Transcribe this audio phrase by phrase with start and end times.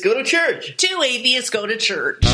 [0.00, 0.08] Go.
[0.08, 0.76] Atheists go to church.
[0.76, 2.24] Two atheists go to church.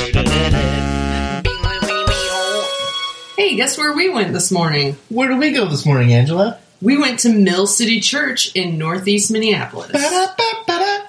[3.37, 4.97] Hey, guess where we went this morning?
[5.09, 6.59] Where did we go this morning, Angela?
[6.81, 9.93] We went to Mill City Church in Northeast Minneapolis.
[9.93, 11.05] Ba-da-ba-ba-da.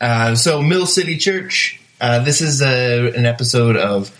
[0.00, 1.80] Uh, so, Mill City Church.
[2.00, 4.10] Uh, this is a, an episode of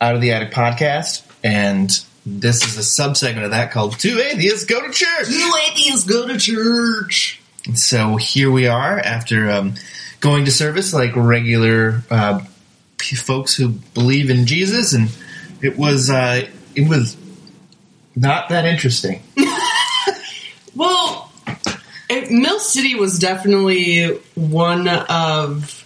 [0.00, 1.90] Out of the Attic podcast, and
[2.24, 5.28] this is a subsegment of that called Two Atheists Go to Church.
[5.28, 7.40] Two atheists go to church.
[7.74, 9.74] So here we are after um,
[10.20, 12.40] going to service like regular uh,
[12.98, 15.10] folks who believe in Jesus, and
[15.62, 17.16] it was uh, it was
[18.14, 19.22] not that interesting.
[20.76, 21.32] Well,
[22.10, 25.82] it, Mill City was definitely one of.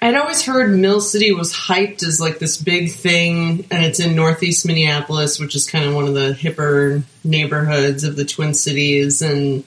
[0.00, 4.14] I'd always heard Mill City was hyped as like this big thing, and it's in
[4.14, 9.22] Northeast Minneapolis, which is kind of one of the hipper neighborhoods of the Twin Cities.
[9.22, 9.64] And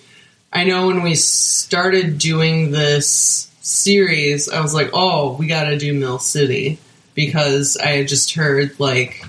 [0.51, 5.77] I know when we started doing this series, I was like, oh, we got to
[5.77, 6.77] do Mill City
[7.15, 9.25] because I had just heard like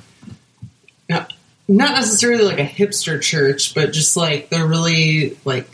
[1.69, 5.69] not necessarily like a hipster church, but just like they're really like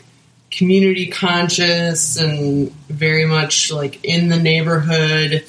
[0.49, 5.43] community conscious and very much like in the neighborhood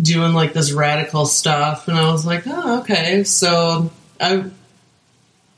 [0.00, 4.44] doing like this radical stuff and I was like, "Oh, okay." So I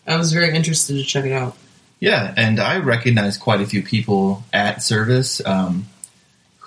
[0.07, 1.57] I was very interested to check it out.
[2.01, 5.87] Yeah, and I recognized quite a few people at service um,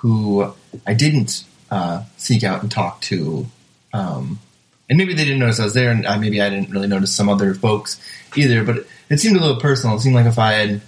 [0.05, 0.53] who
[0.85, 3.47] I didn't uh, seek out and talk to.
[3.91, 4.39] Um,
[4.87, 7.27] and maybe they didn't notice I was there, and maybe I didn't really notice some
[7.27, 7.99] other folks
[8.35, 8.63] either.
[8.63, 9.95] But it seemed a little personal.
[9.95, 10.81] It seemed like if I had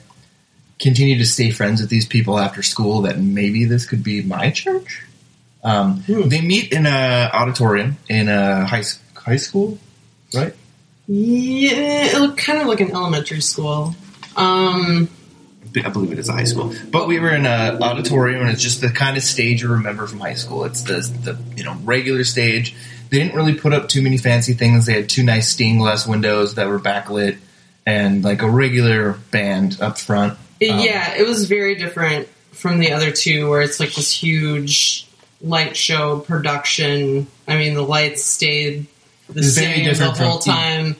[0.80, 4.52] continued to stay friends with these people after school, that maybe this could be my
[4.52, 5.04] church.
[5.64, 6.30] Um, Hmm.
[6.30, 8.84] They meet in a auditorium in a high
[9.16, 9.80] high school,
[10.36, 10.54] right?
[11.08, 13.96] Yeah, it looked kind of like an elementary school.
[14.36, 15.10] Um
[15.86, 16.74] I believe it is a high school.
[16.92, 20.08] But we were in an auditorium, and it's just the kind of stage you remember
[20.08, 20.64] from high school.
[20.66, 22.76] It's the the you know regular stage.
[23.10, 24.86] They didn't really put up too many fancy things.
[24.86, 27.38] They had two nice stained glass windows that were backlit,
[27.86, 30.34] and like a regular band up front.
[30.34, 35.08] Um, yeah, it was very different from the other two, where it's like this huge
[35.42, 37.28] light show production.
[37.48, 38.88] I mean, the lights stayed
[39.30, 40.96] the same the from- whole time.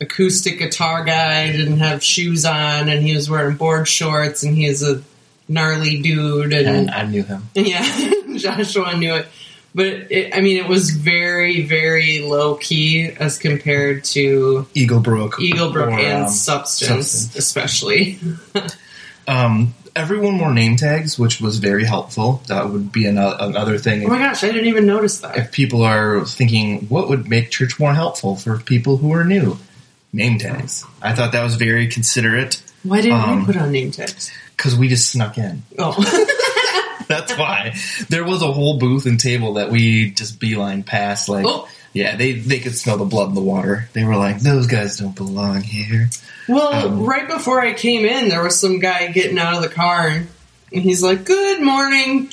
[0.00, 4.82] Acoustic guitar guy didn't have shoes on, and he was wearing board shorts, and he's
[4.82, 5.02] a
[5.48, 6.52] gnarly dude.
[6.52, 7.48] and And I knew him.
[7.54, 9.26] yeah, Joshua knew it.
[9.74, 15.40] But it, I mean, it was very, very low key as compared to Eagle Brook,
[15.40, 17.36] Eagle Brook or, and um, Substance, Substance.
[17.36, 18.18] especially.
[19.28, 22.42] Um, everyone wore name tags, which was very helpful.
[22.46, 24.06] That would be another, another thing.
[24.06, 25.36] Oh my gosh, I didn't even notice that.
[25.36, 29.58] if people are thinking what would make church more helpful for people who are new
[30.12, 33.90] name tags i thought that was very considerate Why didn't Um, we put on name
[33.90, 34.30] tags?
[34.56, 35.92] because we just snuck in Oh,
[37.08, 37.74] that's why
[38.08, 41.68] there was a whole booth and table that we just beeline past like Oh.
[41.92, 44.98] yeah they they could smell the blood in the water they were like those guys
[44.98, 46.08] don't belong here
[46.48, 49.68] well, Um, right before I came in, there was some guy getting out of the
[49.68, 50.26] car, and
[50.82, 52.30] he's like, "Good morning."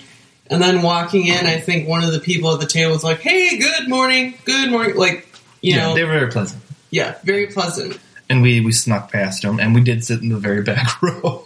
[0.49, 3.19] And then walking in, I think one of the people at the table was like,
[3.19, 5.27] "Hey, good morning, good morning." Like,
[5.59, 7.99] you yeah know, they were very pleasant yeah, very pleasant.
[8.29, 11.43] and we we snuck past them and we did sit in the very back row.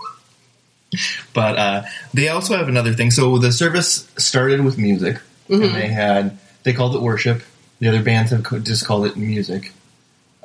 [1.33, 1.83] But uh,
[2.13, 3.11] they also have another thing.
[3.11, 5.66] So the service started with music Mhm.
[5.66, 7.41] and they had they called it worship.
[7.79, 9.72] The other bands have just called it music.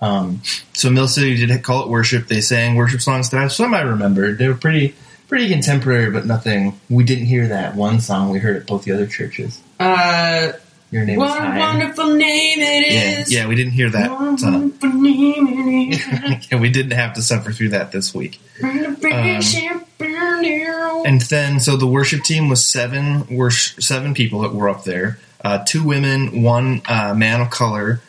[0.01, 0.43] Um,
[0.75, 2.27] so mill city did call it worship.
[2.29, 4.95] They sang worship songs that some i remembered they were pretty
[5.29, 6.79] pretty contemporary but nothing.
[6.91, 8.31] We didn't hear that one song.
[8.31, 9.61] We heard at both the other churches.
[9.81, 10.53] Uh,
[10.95, 13.33] your name what is a wonderful name it yeah, is.
[13.33, 15.95] yeah we didn't hear that What a wonderful name it
[16.39, 16.51] is.
[16.51, 21.03] yeah, we didn't have to suffer through that this week Burn a big Um.
[21.07, 25.19] And then, so the worship team was seven were seven people that were up there.
[25.43, 28.01] Uh, two women, one uh, man of color.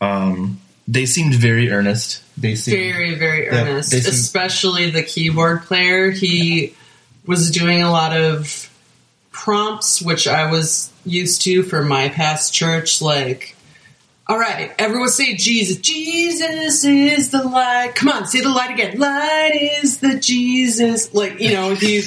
[0.00, 2.22] Um, they seemed very earnest.
[2.36, 6.74] They seemed very very earnest they seem- especially the keyboard player he
[7.26, 8.68] was doing a lot of
[9.30, 13.54] prompts which i was used to for my past church like
[14.26, 15.76] all right everyone say jesus.
[15.78, 17.94] Jesus is the light.
[17.94, 18.98] Come on say the light again.
[18.98, 21.12] Light is the jesus.
[21.12, 22.00] Like you know he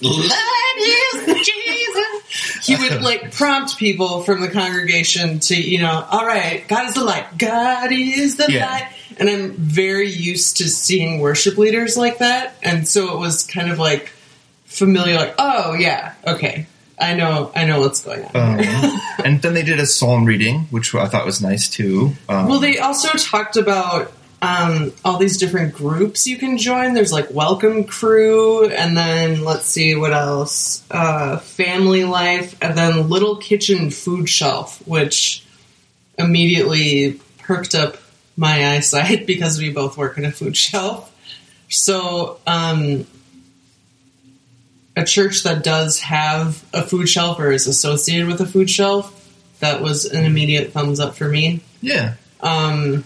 [0.00, 2.66] light is the jesus.
[2.66, 6.94] he would like prompt people from the congregation to you know all right god is
[6.94, 7.36] the light.
[7.36, 8.66] God is the Yeah.
[8.66, 8.88] light.
[9.18, 12.54] And i'm very used to seeing worship leaders like that.
[12.62, 14.12] And so it was kind of like
[14.64, 16.66] familiar like oh yeah okay
[17.00, 20.60] i know i know what's going on Um, and then they did a psalm reading,
[20.70, 22.12] which I thought was nice too.
[22.28, 26.94] Um, well they also talked about um, all these different groups you can join.
[26.94, 33.08] There's like Welcome Crew, and then let's see what else uh, Family Life, and then
[33.08, 35.44] Little Kitchen Food Shelf, which
[36.18, 37.96] immediately perked up
[38.36, 41.12] my eyesight because we both work in a food shelf.
[41.68, 43.06] So, um,
[44.98, 49.14] a church that does have a food shelf or is associated with a food shelf,
[49.60, 51.60] that was an immediate thumbs up for me.
[51.80, 52.14] Yeah.
[52.40, 53.04] Um,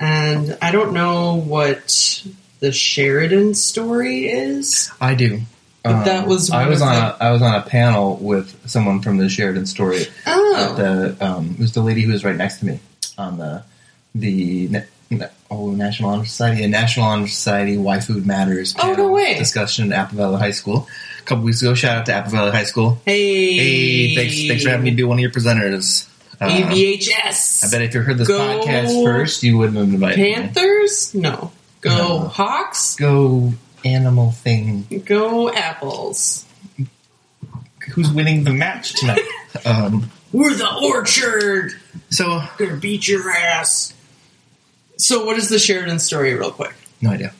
[0.00, 2.24] and I don't know what
[2.60, 4.90] the Sheridan story is.
[5.00, 5.40] I do.
[5.84, 8.68] Um, But that was I was on the- a I was on a panel with
[8.68, 10.06] someone from the Sheridan story.
[10.26, 12.78] Oh, The um, it was the lady who was right next to me
[13.18, 13.64] on the
[14.14, 14.82] the
[15.50, 19.38] oh National Honor Society, a National Honor Society Why Food Matters Oh, no way.
[19.38, 20.88] discussion at Apple Valley High School
[21.18, 21.74] a couple weeks ago.
[21.74, 23.00] Shout out to Apple Valley High School.
[23.04, 26.08] hey, Hey, thanks thanks for having me be one of your presenters.
[26.40, 27.64] AVHS.
[27.64, 30.34] I bet if you heard this Go podcast first, you wouldn't have invited me.
[30.34, 31.14] Panthers?
[31.14, 31.52] No.
[31.80, 32.18] Go No.
[32.28, 32.96] Hawks?
[32.96, 33.52] Go
[33.84, 35.02] animal thing.
[35.04, 36.44] Go Apples.
[37.92, 39.20] Who's winning the match tonight?
[39.64, 41.72] um, We're the Orchard.
[42.10, 43.92] so Gonna beat your ass.
[44.96, 46.74] So, what is the Sheridan story, real quick?
[47.00, 47.32] no idea.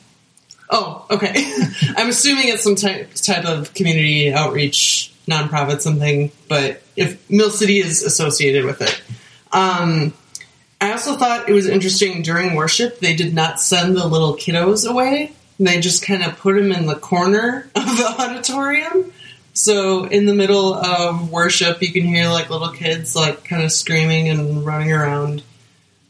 [0.69, 1.33] Oh, okay.
[1.95, 7.79] I'm assuming it's some type type of community outreach nonprofit something, but if Mill City
[7.79, 9.01] is associated with it.
[9.51, 10.13] Um,
[10.81, 14.89] I also thought it was interesting during worship they did not send the little kiddos
[14.89, 15.31] away.
[15.59, 19.13] They just kind of put them in the corner of the auditorium.
[19.53, 23.71] So in the middle of worship, you can hear like little kids like kind of
[23.71, 25.43] screaming and running around,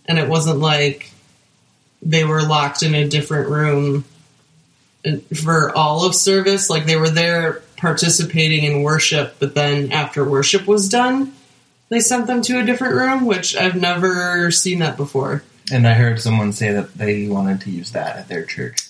[0.05, 1.12] and it wasn't like
[2.05, 4.05] they were locked in a different room
[5.05, 6.69] uh, for all of service.
[6.69, 11.33] Like they were there participating in worship, but then after worship was done,
[11.89, 15.43] they sent them to a different room, which I've never seen that before.
[15.71, 18.87] And I heard someone say that they wanted to use that at their church.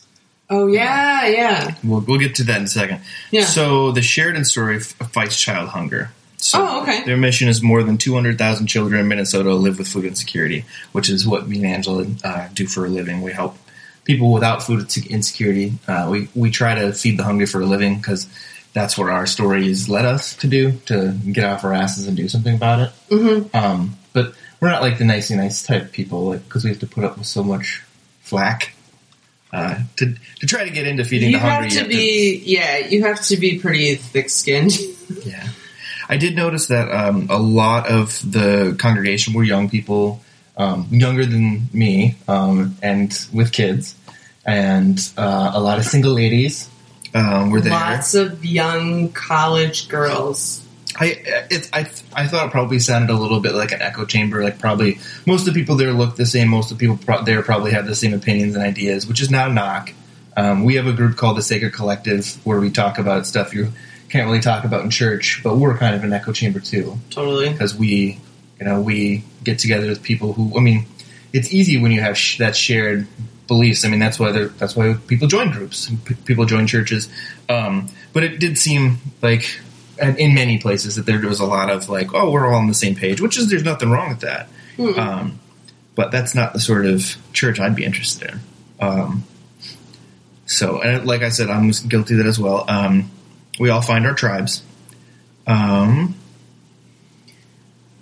[0.50, 3.02] Oh yeah, yeah, We'll, we'll get to that in a second.
[3.32, 3.46] yeah.
[3.46, 6.12] So the Sheridan story f- fights child hunger.
[6.44, 7.04] So Oh, okay.
[7.04, 11.26] Their mission is more than 200,000 children in Minnesota live with food insecurity, which is
[11.26, 13.22] what me and Angela uh, do for a living.
[13.22, 13.58] We help
[14.04, 15.74] people without food insecurity.
[15.88, 18.28] Uh, we, we try to feed the hungry for a living because
[18.74, 22.28] that's what our stories led us to do, to get off our asses and do
[22.28, 22.92] something about it.
[23.10, 26.88] hmm Um, but we're not like the nicey nice type people because we have to
[26.88, 27.82] put up with so much
[28.22, 28.74] flack.
[29.52, 32.42] Uh, to to try to get into feeding You the hungry, have you to be,
[32.44, 34.74] yeah, you have to be pretty thick-skinned.
[35.26, 35.48] yeah.
[36.10, 40.22] I did notice that um, a lot of the congregation were young people,
[40.58, 43.96] um, younger than me, um, and with kids,
[44.46, 46.70] and uh, a lot of single ladies
[47.14, 47.72] um, were there.
[47.72, 50.66] Lots of young college girls.
[50.96, 51.18] I
[51.50, 54.44] it, I I thought it probably sounded a little bit like an echo chamber.
[54.44, 56.50] Like probably most of the people there look the same.
[56.50, 59.32] Most of the people pro- there probably have the same opinions and ideas, which is
[59.32, 59.92] not a knock.
[60.36, 63.72] Um, we have a group called the Sacred Collective where we talk about stuff you
[64.14, 67.50] can't really talk about in church, but we're kind of an echo chamber too Totally.
[67.50, 68.20] because we
[68.60, 70.86] you know we get together with people who I mean
[71.34, 73.08] it's easy when you have sh- that shared
[73.48, 73.84] beliefs.
[73.84, 77.10] I mean that's why that's why people join groups, P- people join churches.
[77.50, 79.60] Um, but it did seem like
[80.00, 82.74] in many places that there was a lot of like, oh, we're all on the
[82.76, 84.48] same page, which is there's nothing wrong with that.
[84.78, 84.98] Mm.
[84.98, 85.40] Um,
[85.96, 88.40] but that's not the sort of church I'd be interested in.
[88.80, 89.24] Um,
[90.46, 92.66] so, and like I said, I'm guilty of that as well.
[92.68, 93.10] Um,
[93.60, 94.64] we all find our tribes.
[95.46, 96.16] Um,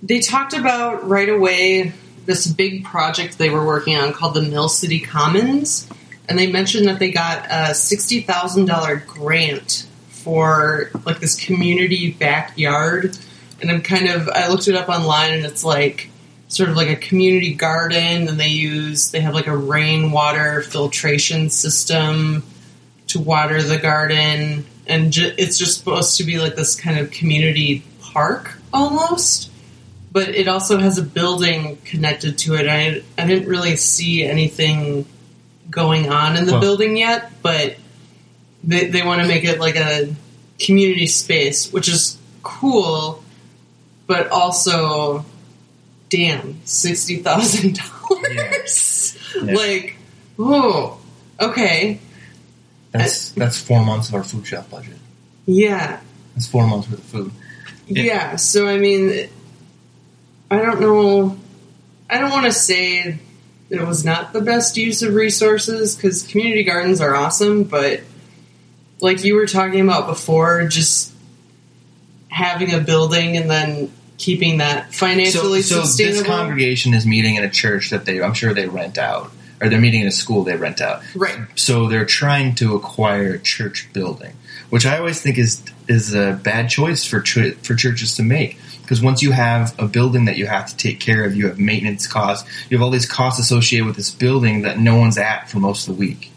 [0.04, 1.94] They talked about right away
[2.26, 5.88] this big project they were working on called the Mill City Commons,
[6.30, 12.12] and they mentioned that they got a sixty thousand dollar grant for like this community
[12.12, 13.18] backyard.
[13.62, 16.10] And I'm kind of I looked it up online, and it's like
[16.48, 21.50] sort of like a community garden, and they use they have like a rainwater filtration
[21.50, 22.44] system
[23.08, 27.10] to water the garden, and ju- it's just supposed to be like this kind of
[27.12, 29.50] community park almost
[30.12, 32.68] but it also has a building connected to it.
[32.68, 35.06] I I didn't really see anything
[35.70, 37.78] going on in the Well- building yet, but
[38.64, 40.14] they they want to make it like a
[40.60, 43.24] community space, which is cool,
[44.06, 45.24] but also,
[46.10, 49.18] damn, sixty thousand dollars.
[49.42, 49.54] Yeah.
[49.56, 49.96] Like,
[50.38, 51.00] oh,
[51.40, 52.00] okay,
[52.92, 54.98] that's that's four months of our food shelf budget.
[55.46, 56.00] yeah.
[56.36, 57.32] That's four months worth of food.
[57.88, 58.04] Yeah.
[58.04, 58.36] Yeah.
[58.38, 59.28] so I mean,
[60.50, 61.38] I don't know.
[62.10, 63.20] I don't want to say
[63.70, 68.02] that it was not the best use of resources because community gardens are awesome, but
[69.02, 71.14] like you were talking about before, just
[72.30, 76.18] having a building and then keeping that So, financially so sustainable.
[76.20, 79.32] this congregation is meeting in a church that they, I'm sure they rent out,
[79.62, 81.04] or they're meeting in a school they rent out.
[81.16, 81.38] right.
[81.56, 84.34] So they're trying to acquire a church building,
[84.70, 88.58] which I always think is is a bad choice for ch- for churches to make.
[88.82, 91.58] Because once you have a building that you have to take care of, you have
[91.58, 95.50] maintenance costs, you have all these costs associated with this building that no one's at
[95.50, 96.32] for most of the week.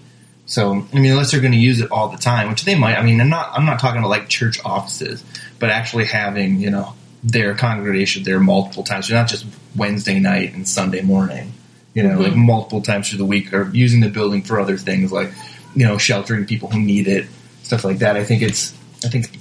[0.47, 2.97] So I mean, unless they're going to use it all the time, which they might.
[2.97, 5.25] I mean, I'm not I'm not talking about like church offices,
[5.59, 10.53] but actually having you know their congregation there multiple times, so not just Wednesday night
[10.53, 11.55] and Sunday morning.
[11.95, 15.13] You know, like multiple times through the week, or using the building for other things
[15.13, 15.33] like
[15.75, 17.27] you know sheltering people who need it,
[17.63, 18.17] stuff like that.
[18.17, 18.75] I think it's
[19.05, 19.39] I think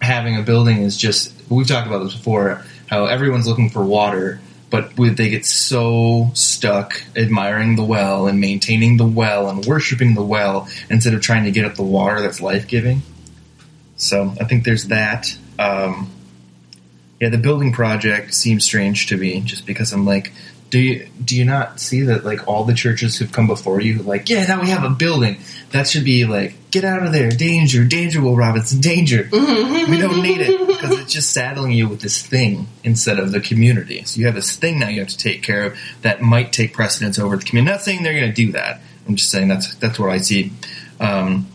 [0.00, 4.40] having a building is just we've talked about this before how everyone's looking for water
[4.70, 10.22] but they get so stuck admiring the well and maintaining the well and worshiping the
[10.22, 13.00] well instead of trying to get at the water that's life-giving.
[13.96, 15.36] So i think there's that.
[15.58, 16.10] Um,
[17.20, 20.32] yeah the building project seems strange to me just because i'm like
[20.70, 24.02] do you do you not see that like all the churches who've come before you
[24.02, 25.38] like yeah now we have a building.
[25.70, 27.30] That should be like get out of there.
[27.30, 29.28] Danger danger will robinson danger.
[29.32, 33.40] We don't need it because it's just saddling you with this thing instead of the
[33.40, 34.02] community.
[34.04, 36.72] So you have this thing now you have to take care of that might take
[36.72, 37.72] precedence over the community.
[37.72, 38.80] Not saying they're going to do that.
[39.06, 40.52] I'm just saying that's that's what i see.
[40.98, 41.46] Um,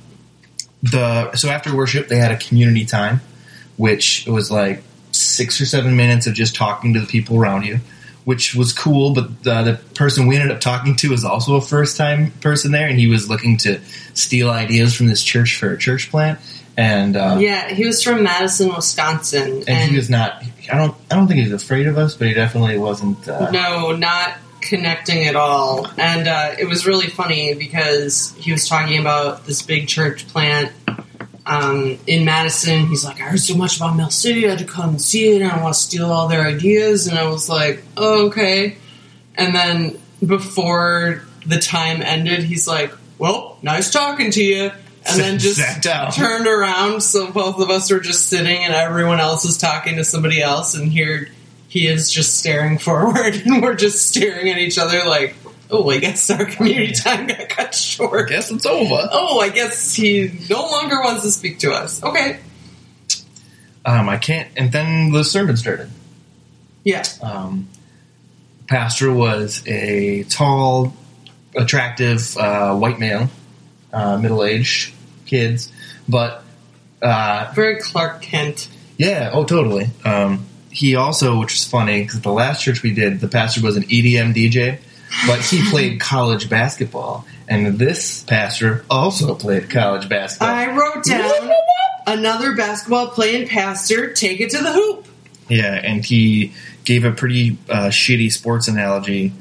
[0.83, 3.21] the so after worship they had a community time
[3.75, 7.79] which was like six or seven minutes of just talking to the people around you
[8.29, 11.61] which was cool but the, the person we ended up talking to was also a
[11.61, 13.79] first time person there and he was looking to
[14.13, 16.39] steal ideas from this church for a church plant
[16.77, 21.15] and uh, Yeah, he was from Madison, Wisconsin, and, he was not i don't i
[21.15, 25.25] don't think he was afraid of us but he definitely wasn't uh, no, not connecting
[25.25, 25.87] at all.
[25.97, 30.71] And uh, it was really funny because he was talking about this big church plant
[31.49, 32.85] um, in Madison.
[32.85, 35.35] He's like, I heard so much about Mill City, I had to come and see
[35.35, 37.07] it, and I want to steal all their ideas.
[37.07, 38.77] And I was like, oh, okay.
[39.35, 44.71] And then before the time ended, he's like, well, nice talking to you.
[45.05, 49.43] And then just turned around, so both of us were just sitting, and everyone else
[49.43, 51.29] is talking to somebody else, and here
[51.67, 55.35] he is just staring forward, and we're just staring at each other like,
[55.71, 58.29] oh, I guess our community time got cut i short.
[58.29, 62.01] guess it's over Oh, I guess he no longer wants to speak to us.
[62.03, 62.39] Okay.
[63.85, 65.89] um, i can't and then the sermon started
[66.83, 67.03] Yeah.
[67.21, 67.67] um,
[68.67, 70.93] pastor was a tall,
[71.55, 73.29] attractive uh, white male,
[73.91, 74.93] uh, middle-aged
[75.25, 75.71] kids,
[76.07, 76.43] but
[77.01, 78.67] uh, Very Clark Kent.
[78.97, 79.87] yeah, oh, totally.
[80.05, 83.75] Um, he also, which is funny, because the last church we did, the pastor was
[83.77, 84.77] an EDM DJ,
[85.27, 90.49] but he played college basketball, and this pastor also played college basketball.
[90.49, 91.51] I wrote down
[92.07, 95.07] another basketball playing pastor, take it to the hoop.
[95.47, 99.33] Yeah, and he gave a pretty uh, shitty sports analogy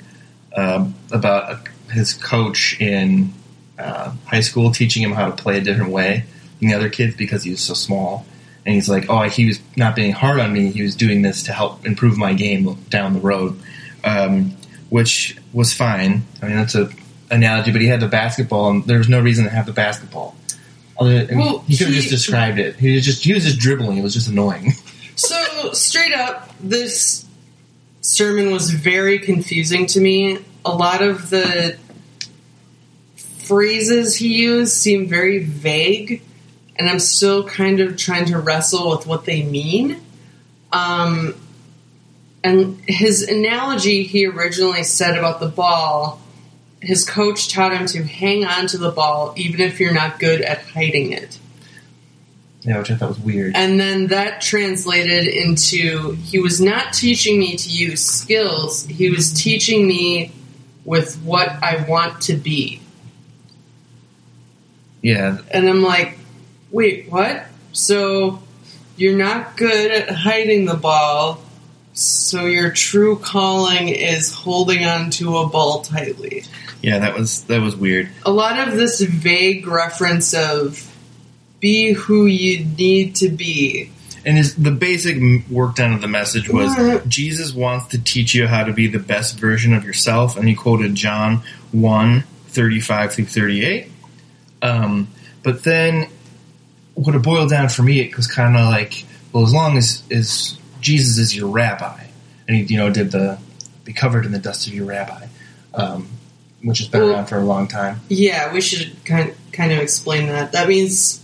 [0.56, 1.56] um about uh
[1.92, 3.32] his coach in
[3.78, 6.25] uh, high school teaching him how to play a different way
[6.58, 8.26] than the other kids because he was so small.
[8.66, 10.70] And he's like, "Oh, he was not being hard on me.
[10.70, 13.58] He was doing this to help improve my game down the road,"
[14.04, 14.56] um,
[14.90, 16.25] which was fine.
[16.42, 16.90] I mean, that's a
[17.30, 20.37] analogy, but he had the basketball, and there was no reason to have the basketball.
[20.99, 22.76] Other, I mean, Well, he could have just described it.
[22.76, 23.99] He was just he was just dribbling.
[23.99, 24.73] It was just annoying.
[25.18, 27.26] So, straight up, this
[28.02, 30.38] sermon was very confusing to me.
[30.64, 31.76] A lot of the
[33.16, 36.23] phrases he used seem very vague,
[36.76, 40.00] and I'm still kind of trying to wrestle with what they mean.
[40.73, 41.35] Um,
[42.45, 46.21] and his analogy he originally said about the ball,
[46.80, 50.40] his coach taught him to hang on to the ball even if you're not good
[50.42, 51.38] at hiding it.
[52.62, 53.57] yeah, which I thought was weird.
[53.57, 59.33] And then that translated into he was not teaching me to use skills, he was
[59.33, 60.33] teaching me
[60.85, 62.80] with what I want to be.
[65.02, 66.18] Yeah, And I'm like,
[66.71, 67.47] wait, what?
[67.73, 68.42] So
[68.97, 71.40] you're not good at hiding the ball,
[71.99, 76.45] so your true calling is holding on to a ball tightly.
[76.81, 78.09] yeah, that was that was weird.
[78.25, 80.85] A lot of this vague reference of
[81.59, 83.90] be who you need to be.
[84.25, 86.76] And his, the basic work down of the message was.
[87.09, 90.55] Jesus wants to teach you how to be the best version of yourself, and he
[90.55, 93.90] quoted John 1, 35 through 38.
[94.61, 95.09] Um,
[95.43, 96.09] but then
[96.95, 100.02] what it boiled down for me, it was kind of like, well, as long as,
[100.11, 102.04] as Jesus is your rabbi,
[102.47, 103.38] and he, you know, did the
[103.85, 105.26] be covered in the dust of your rabbi,
[105.75, 106.08] um,
[106.62, 108.00] which has been Well- around for a long time.
[108.08, 110.52] Yeah, we should kind kind of explain that.
[110.52, 111.20] That means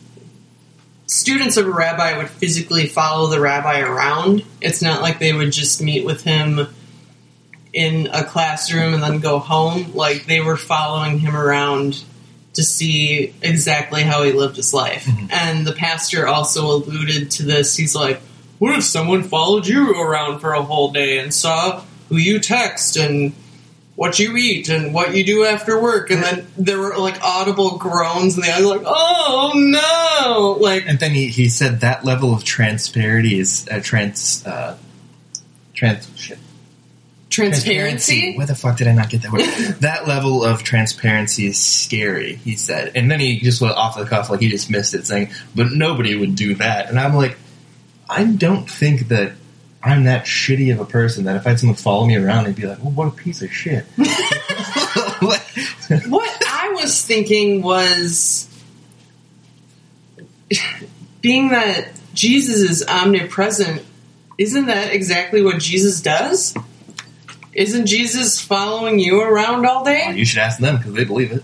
[1.06, 4.42] students of a rabbi would physically follow the rabbi around.
[4.61, 6.66] It's not like they would just meet with him
[7.73, 9.92] in a classroom and then go home.
[9.94, 12.02] Like they were following him around
[12.54, 15.08] to see exactly how he lived his life.
[15.30, 17.76] And the pastor also alluded to this.
[17.76, 18.20] He's like,
[18.64, 22.97] What if someone followed you around for a whole day and saw who you text
[22.97, 23.35] and
[23.94, 26.11] what you eat and what you do after work?
[26.11, 30.52] And then there were like audible groans, and they were like, Oh no!
[30.59, 34.78] Like, And then he, he said that level of transparency is uh, trans uh,
[35.75, 36.38] trans shit.
[37.28, 38.35] transparency.
[38.35, 39.42] Where the fuck did I not get that word?
[39.80, 42.37] that level of transparency is scary.
[42.37, 45.06] He said, and then he just went off the cuff like he just missed it,
[45.06, 47.37] saying, "But nobody would do that." And I'm like,
[48.16, 49.33] I don't think that
[49.83, 52.56] I'm that shitty of a person that if I had someone follow me around, they'd
[52.56, 53.85] be like, well, "What a piece of shit."
[55.21, 55.40] What?
[56.09, 58.49] what I was thinking was
[61.21, 63.83] being that Jesus is omnipresent,
[64.38, 66.54] isn't that exactly what Jesus does?
[67.52, 70.12] Isn't Jesus following you around all day?
[70.14, 71.42] you should ask them because they believe it.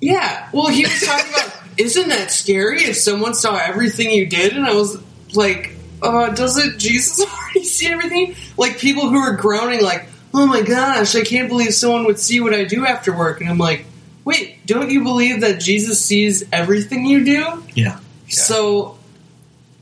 [0.00, 0.48] Yeah.
[0.52, 4.56] Well, he was talking about, isn't that scary if someone saw everything you did?
[4.56, 5.02] And I was
[5.34, 8.34] like, uh, doesn't Jesus already see everything?
[8.56, 12.40] Like people who are groaning, like, oh my gosh, I can't believe someone would see
[12.40, 13.40] what I do after work.
[13.40, 13.84] And I'm like,
[14.24, 17.62] wait, don't you believe that Jesus sees everything you do?
[17.74, 17.98] Yeah.
[18.28, 18.98] So,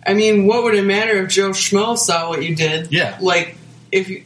[0.07, 2.93] I mean, what would it matter if Joe Schmo saw what you did?
[2.93, 3.19] Yeah.
[3.21, 3.57] Like,
[3.91, 4.23] if you-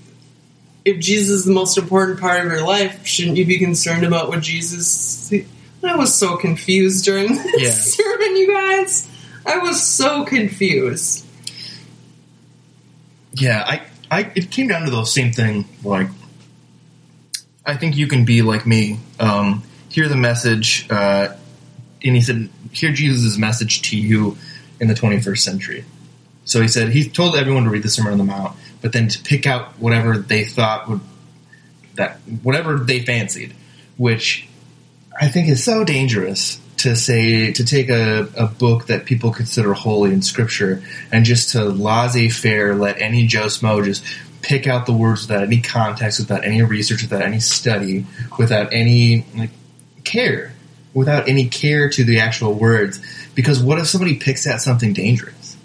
[0.83, 4.29] if Jesus is the most important part of your life, shouldn't you be concerned about
[4.29, 4.89] what Jesus?
[4.91, 5.47] See?
[5.85, 7.71] I was so confused during this Yeah.
[7.71, 9.07] sermon, you guys.
[9.45, 11.25] I was so confused.
[13.33, 15.67] Yeah, I, I, it came down to the same thing.
[15.85, 16.09] Like,
[17.65, 21.35] I think you can be like me, um, hear the message, uh,
[22.03, 24.37] and he said, hear Jesus' message to you
[24.81, 25.85] in the 21st century.
[26.45, 29.09] So he said he told everyone to read the Sermon on the Mount, but then
[29.09, 31.01] to pick out whatever they thought would
[31.95, 33.55] that whatever they fancied,
[33.97, 34.49] which
[35.21, 39.73] I think is so dangerous to say to take a, a book that people consider
[39.73, 44.05] holy in Scripture and just to laissez-faire let any Joe Schmo just
[44.43, 48.07] pick out the words without any context, without any research, without any study,
[48.39, 49.51] without any like,
[50.05, 50.55] care,
[50.95, 53.01] without any care to the actual words.
[53.35, 55.57] Because what if somebody picks out something dangerous?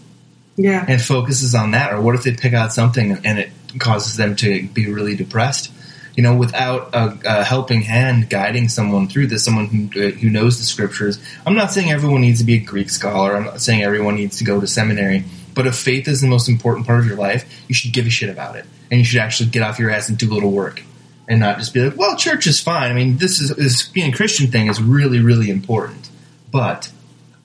[0.58, 0.86] Yeah.
[0.88, 4.38] and focuses on that, or what if they pick out something and it causes them
[4.38, 5.69] to be really depressed?
[6.15, 10.30] You know, without a, a helping hand guiding someone through this, someone who, uh, who
[10.30, 11.21] knows the scriptures.
[11.45, 13.36] I'm not saying everyone needs to be a Greek scholar.
[13.36, 15.25] I'm not saying everyone needs to go to seminary.
[15.56, 18.10] But if faith is the most important part of your life, you should give a
[18.10, 20.51] shit about it, and you should actually get off your ass and do a little
[20.51, 20.84] work,
[21.28, 24.13] and not just be like, "Well, church is fine." I mean, this is this being
[24.13, 26.10] a Christian thing is really, really important,
[26.51, 26.91] but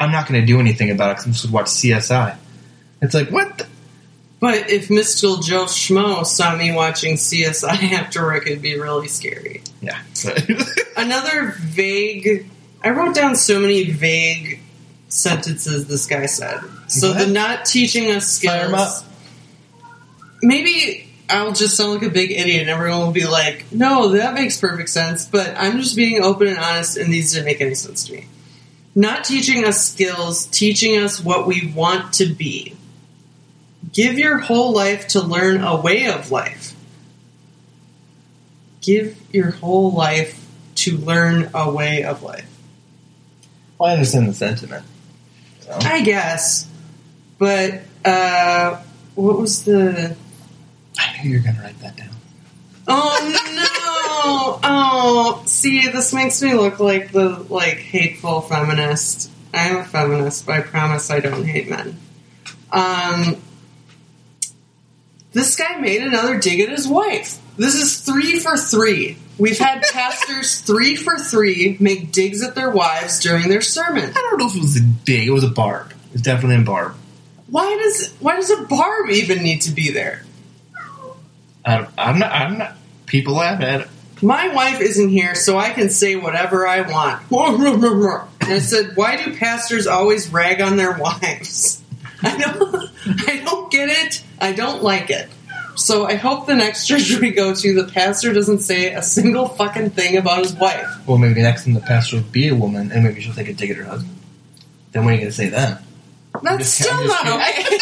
[0.01, 2.37] I'm not going to do anything about it because I'm just going to watch CSI.
[3.01, 3.59] It's like what?
[3.59, 3.67] The?
[4.41, 5.43] But if Mr.
[5.43, 9.63] Joe Schmo saw me watching CSI after work, it'd be really scary.
[9.83, 10.01] Yeah.
[10.97, 12.47] Another vague.
[12.83, 14.61] I wrote down so many vague
[15.09, 16.61] sentences this guy said.
[16.89, 17.29] So ahead.
[17.29, 19.05] the not teaching us skills.
[20.43, 24.35] Maybe I'll just sound like a big idiot, and everyone will be like, "No, that
[24.35, 27.75] makes perfect sense." But I'm just being open and honest, and these didn't make any
[27.75, 28.27] sense to me.
[28.95, 32.75] Not teaching us skills, teaching us what we want to be.
[33.93, 36.75] Give your whole life to learn a way of life.
[38.81, 42.49] Give your whole life to learn a way of life.
[43.79, 44.85] well, I understand the sentiment.
[45.61, 45.73] So.
[45.73, 46.69] I guess.
[47.39, 48.83] But, uh,
[49.15, 50.17] what was the.
[50.99, 52.09] I knew you were going to write that down.
[52.93, 54.61] Oh no!
[54.65, 59.31] Oh, see, this makes me look like the like hateful feminist.
[59.55, 61.99] I'm a feminist, but I promise I don't hate men.
[62.73, 63.37] Um,
[65.33, 67.39] this guy made another dig at his wife.
[67.57, 69.19] This is three for three.
[69.39, 74.11] We've had pastors three for three make digs at their wives during their sermon.
[74.11, 75.29] I don't know if it was a dig.
[75.29, 75.93] It was a barb.
[76.13, 76.95] It's definitely a barb.
[77.49, 80.25] Why does why does a barb even need to be there?
[81.65, 82.33] I, I'm not.
[82.33, 82.77] I'm not.
[83.07, 83.89] People laugh at it.
[84.23, 87.23] My wife isn't here, so I can say whatever I want.
[88.43, 91.83] And I said, why do pastors always rag on their wives?
[92.23, 92.91] I don't,
[93.29, 94.25] I don't get it.
[94.41, 95.29] I don't like it.
[95.77, 99.49] So I hope the next church we go to, the pastor doesn't say a single
[99.49, 100.87] fucking thing about his wife.
[101.07, 103.55] Well, maybe next time the pastor will be a woman, and maybe she'll take a
[103.55, 104.17] dig at her husband.
[104.93, 105.79] Then what are you going to say then?
[106.43, 107.63] That's still not okay.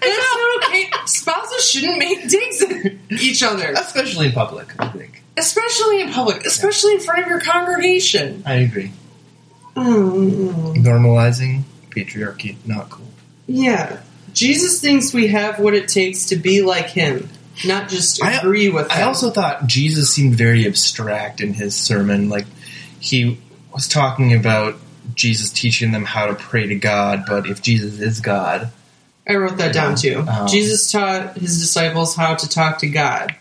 [0.00, 0.90] That's not okay.
[1.06, 5.22] Spouses shouldn't make digs at each other, Especially in public, I think.
[5.36, 8.42] especially in public, especially in front of your congregation.
[8.46, 8.92] I agree.
[9.76, 10.76] Mm.
[10.76, 12.56] Normalizing patriarchy.
[12.66, 13.06] Not cool.
[13.46, 14.00] Yeah.
[14.38, 17.28] Jesus thinks we have what it takes to be like him,
[17.66, 18.98] not just I- agree with him.
[18.98, 22.28] I also thought Jesus seemed very abstract in his sermon.
[22.28, 22.46] Like
[23.00, 23.38] he
[23.72, 24.76] was talking about
[25.14, 28.70] Jesus teaching them how to pray to God, but if Jesus is God,
[29.28, 30.24] I wrote that down too.
[30.26, 33.34] Um, Jesus taught his disciples how to talk to God.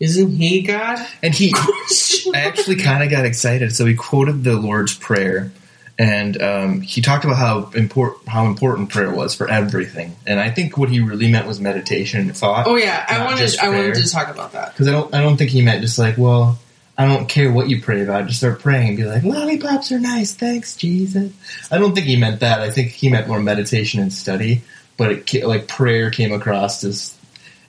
[0.00, 0.98] Isn't he God?
[1.22, 1.54] and he,
[2.34, 3.74] I actually kind of got excited.
[3.74, 5.52] So he quoted the Lord's Prayer,
[5.98, 10.16] and um, he talked about how important how important prayer was for everything.
[10.26, 12.66] And I think what he really meant was meditation and thought.
[12.66, 14.72] Oh yeah, I wanted I wanted to talk about that.
[14.72, 16.58] Because I don't, I don't think he meant just like, well,
[16.96, 18.26] I don't care what you pray about.
[18.26, 21.32] Just start praying and be like, lollipops are nice, thanks, Jesus.
[21.70, 22.60] I don't think he meant that.
[22.60, 24.62] I think he meant more meditation and study.
[24.96, 27.16] But it, ca- like prayer came across as,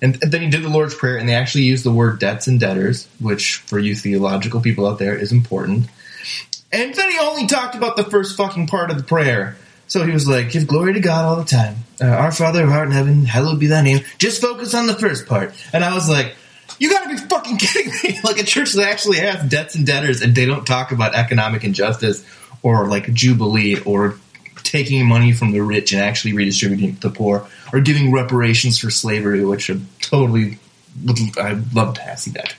[0.02, 2.48] and, and then he did the Lord's Prayer, and they actually used the word debts
[2.48, 5.88] and debtors, which for you theological people out there is important.
[6.74, 9.56] And then he only talked about the first fucking part of the prayer.
[9.88, 11.76] So he was like, give glory to God all the time.
[12.02, 14.04] Uh, Our Father who art in heaven, hallowed be thy name.
[14.18, 15.54] Just focus on the first part.
[15.72, 16.36] And I was like,
[16.80, 18.20] you gotta be fucking kidding me.
[18.24, 21.64] like a church that actually has debts and debtors and they don't talk about economic
[21.64, 22.26] injustice
[22.64, 24.18] or like jubilee or
[24.64, 28.80] taking money from the rich and actually redistributing it to the poor or giving reparations
[28.80, 30.58] for slavery, which are totally,
[31.06, 32.56] would, I'd love to have see that.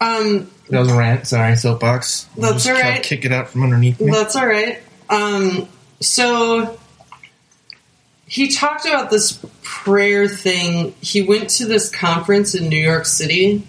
[0.00, 1.26] Um, That was a rant.
[1.26, 2.24] Sorry, soapbox.
[2.36, 3.02] That's just all right.
[3.02, 4.10] Kick it out from underneath me.
[4.10, 4.80] that's all right.
[5.10, 5.68] Um,
[6.00, 6.78] so
[8.26, 10.94] he talked about this prayer thing.
[11.00, 13.62] He went to this conference in New York City,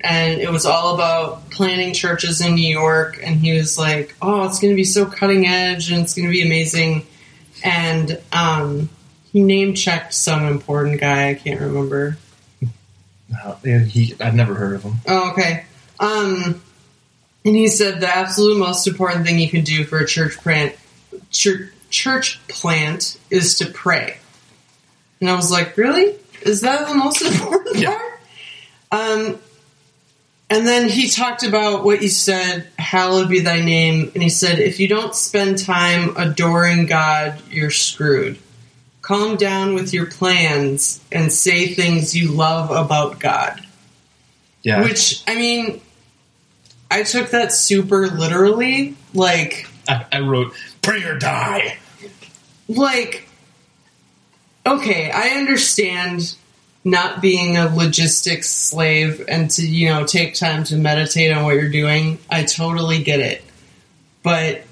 [0.00, 3.20] and it was all about planning churches in New York.
[3.22, 6.26] And he was like, "Oh, it's going to be so cutting edge, and it's going
[6.26, 7.06] to be amazing."
[7.64, 8.88] And um,
[9.32, 11.28] he name checked some important guy.
[11.30, 12.18] I can't remember.
[13.44, 14.94] Uh, yeah, he, I've never heard of him.
[15.06, 15.64] Oh, okay.
[16.02, 16.60] Um,
[17.44, 20.74] and he said the absolute most important thing you can do for a church plant,
[21.30, 24.18] church, church plant is to pray.
[25.20, 26.14] And I was like, really?
[26.42, 27.96] Is that the most important Yeah.
[27.96, 28.12] part?
[28.92, 29.38] Um,
[30.50, 34.10] and then he talked about what you said, hallowed be thy name.
[34.14, 38.38] And he said, if you don't spend time adoring God, you're screwed.
[39.00, 43.64] Calm down with your plans and say things you love about God.
[44.62, 45.80] Yeah, Which I mean,
[46.92, 48.96] I took that super literally.
[49.14, 50.52] Like, I, I wrote
[50.82, 51.78] "Pray or Die."
[52.68, 53.26] like,
[54.66, 56.36] okay, I understand
[56.84, 61.54] not being a logistics slave and to you know take time to meditate on what
[61.54, 62.18] you're doing.
[62.30, 63.42] I totally get it,
[64.22, 64.62] but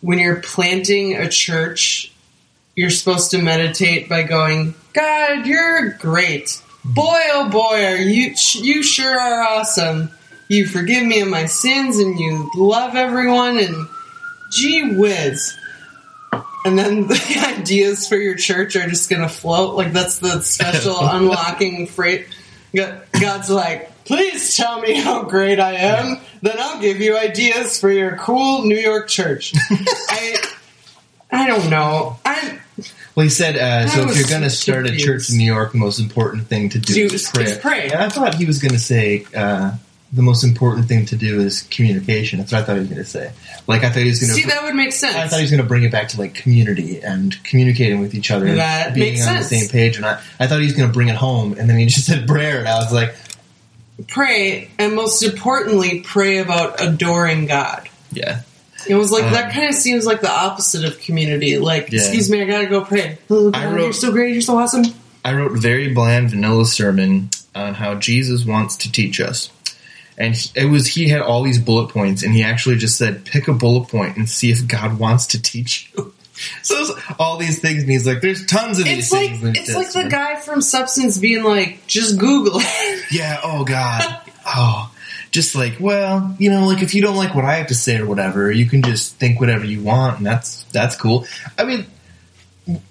[0.00, 2.12] when you're planting a church,
[2.74, 8.82] you're supposed to meditate by going, "God, you're great." Boy, oh boy, are you you
[8.82, 10.10] sure are awesome.
[10.50, 13.86] You forgive me of my sins and you love everyone and
[14.50, 15.56] gee whiz.
[16.64, 19.76] And then the ideas for your church are just gonna float.
[19.76, 22.26] Like that's the special unlocking freight.
[22.74, 27.88] God's like, please tell me how great I am, then I'll give you ideas for
[27.88, 29.54] your cool New York church.
[29.70, 30.36] I
[31.30, 32.18] I don't know.
[32.24, 32.58] I'm
[33.14, 35.70] Well, he said, uh, so if you're going to start a church in New York,
[35.70, 37.44] the most important thing to do, Do is pray.
[37.44, 37.92] is pray.
[37.92, 39.72] I thought he was going to say uh,
[40.12, 42.40] the most important thing to do is communication.
[42.40, 43.32] That's what I thought he was going to say.
[43.68, 45.14] Like I thought he was going to see that would make sense.
[45.16, 48.14] I thought he was going to bring it back to like community and communicating with
[48.14, 49.48] each other, and That being makes on sense.
[49.50, 49.96] the same page.
[49.96, 52.06] And I, I thought he was going to bring it home, and then he just
[52.06, 53.14] said prayer, and I was like,
[54.08, 57.88] pray, and most importantly, pray about adoring God.
[58.12, 58.42] yeah,
[58.88, 61.58] It was like Um, that kind of seems like the opposite of community.
[61.58, 62.00] Like, Yeah.
[62.00, 63.18] excuse me, I gotta go pray.
[63.28, 64.84] Oh, God, wrote- you're so great, you're so awesome.
[65.24, 69.50] I wrote very bland vanilla sermon on how Jesus wants to teach us.
[70.20, 73.24] And he, it was he had all these bullet points, and he actually just said,
[73.24, 76.12] "Pick a bullet point and see if God wants to teach you."
[76.62, 79.74] So all these things, and he's like, "There's tons of these It's like things." it's
[79.74, 83.04] like the guy from Substance being like, just Google it.
[83.12, 83.40] Yeah.
[83.44, 84.22] Oh God.
[84.46, 84.90] oh,
[85.32, 87.98] just like well, you know, like if you don't like what I have to say
[87.98, 91.26] or whatever, you can just think whatever you want, and that's that's cool.
[91.58, 91.84] I mean,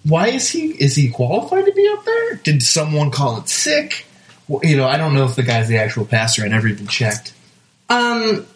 [0.04, 2.36] why is he is he qualified to be up there?
[2.36, 4.06] Did someone call it sick?
[4.50, 6.44] Well, you know, I don't know if the guy's the actual pastor.
[6.44, 7.34] I never even checked.
[7.88, 8.48] Um,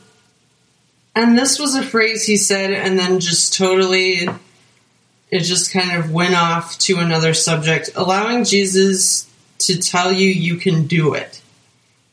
[1.16, 4.28] and this was a phrase he said, and then just totally,
[5.30, 7.92] it just kind of went off to another subject.
[7.96, 9.30] Allowing Jesus
[9.60, 11.42] to tell you you can do it,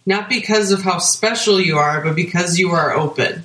[0.04, 3.44] not because of how special you are, but because you are open.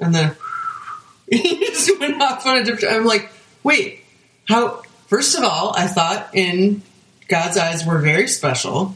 [0.00, 0.36] And then
[1.30, 2.96] he just went off on a different.
[2.96, 3.30] I'm like,
[3.62, 4.00] wait,
[4.48, 4.82] how?
[5.06, 6.82] First of all, I thought in
[7.30, 8.94] God's eyes we're very special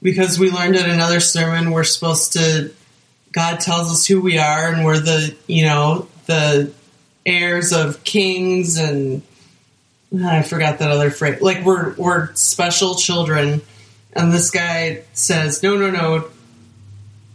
[0.00, 2.72] because we learned in another sermon we're supposed to
[3.32, 6.72] God tells us who we are and we're the you know the
[7.26, 9.22] heirs of kings and
[10.14, 11.40] ah, I forgot that other phrase.
[11.40, 13.60] Like we're we're special children,
[14.12, 16.28] and this guy says, "No, no, no."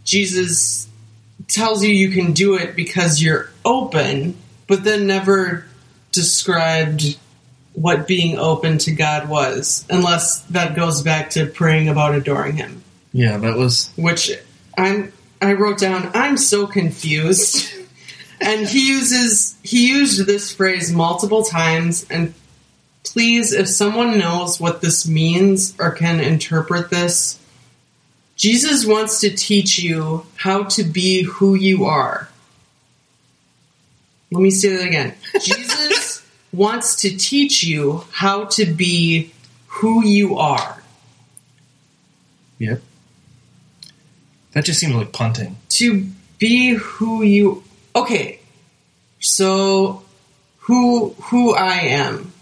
[0.04, 0.88] Jesus
[1.48, 5.66] tells you you can do it because you're open, but then never
[6.12, 7.18] described
[7.74, 12.82] what being open to God was, unless that goes back to praying about adoring Him,
[13.12, 14.30] Yeah, that was which
[14.78, 15.12] I'm.
[15.42, 16.10] I wrote down.
[16.14, 17.70] I'm so confused.
[18.40, 22.34] and he uses he used this phrase multiple times and
[23.02, 27.38] please if someone knows what this means or can interpret this
[28.36, 32.28] jesus wants to teach you how to be who you are
[34.30, 35.73] let me say that again jesus
[36.56, 39.32] wants to teach you how to be
[39.66, 40.82] who you are
[42.58, 42.80] yep.
[44.52, 45.56] That just seemed like punting.
[45.70, 46.06] to
[46.38, 47.64] be who you
[47.96, 48.40] okay
[49.20, 50.02] so
[50.58, 52.32] who who i am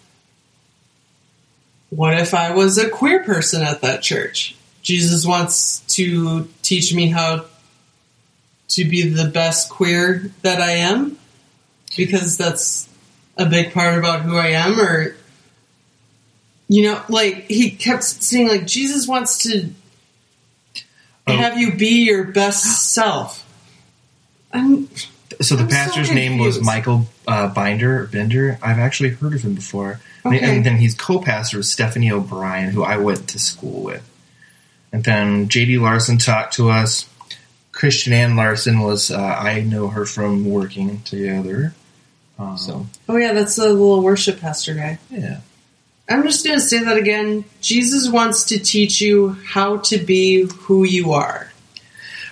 [1.90, 7.08] what if i was a queer person at that church jesus wants to teach me
[7.08, 7.44] how
[8.68, 11.16] to be the best queer that i am
[11.96, 12.88] because that's
[13.36, 15.14] a big part about who i am or
[16.68, 19.70] you know like he kept saying like jesus wants to
[21.24, 21.36] Oh.
[21.36, 23.48] have you be your best self
[24.52, 24.88] I'm,
[25.40, 26.60] So the I'm so pastor's name was.
[26.60, 28.58] Michael uh, Binder Bender.
[28.60, 30.00] I've actually heard of him before.
[30.24, 30.56] And- Okay.
[30.56, 34.02] And then he's co-pastor with Stephanie O'Brien, who I went to school with.
[34.92, 35.78] And then J.D.
[35.78, 37.06] Larson talked to us.
[37.70, 41.72] Christian Ann Larson was, uh, I know her from working together.
[42.42, 44.98] Um, So, oh yeah, that's a little worship pastor guy.
[45.10, 45.40] yeah.
[46.08, 47.44] I'm just going to say that again.
[47.60, 51.50] Jesus wants to teach you how to be who you are.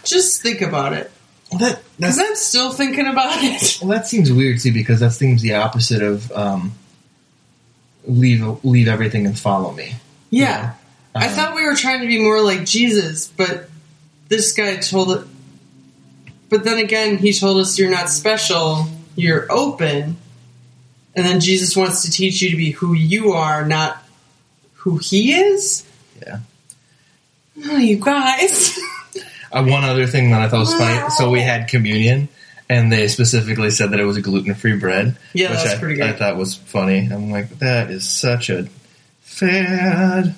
[0.05, 1.11] Just think about it.
[1.51, 3.79] Well, that, that's, Because I'm still thinking about it.
[3.83, 6.73] well, that seems weird too, because that seems the opposite of um,
[8.05, 9.95] leave leave everything and follow me.
[10.31, 10.75] Yeah.
[11.15, 13.69] I Uh, thought we were trying to be more like Jesus, but
[14.29, 15.27] this guy told it.
[16.51, 20.17] But then again, he told us you're not special, you're open.
[21.17, 24.03] And then Jesus wants to teach you to be who you are, not
[24.75, 25.85] who he is.
[26.25, 26.39] Yeah.
[27.67, 28.79] Oh, you guys.
[29.53, 31.11] Uh, one other thing that I thought was funny.
[31.11, 32.29] So we had communion,
[32.69, 35.17] and they specifically said that it was a gluten free bread.
[35.33, 37.09] Yeah, which that's I, pretty I thought was funny.
[37.11, 38.69] I'm like, that is such a
[39.23, 40.37] fad.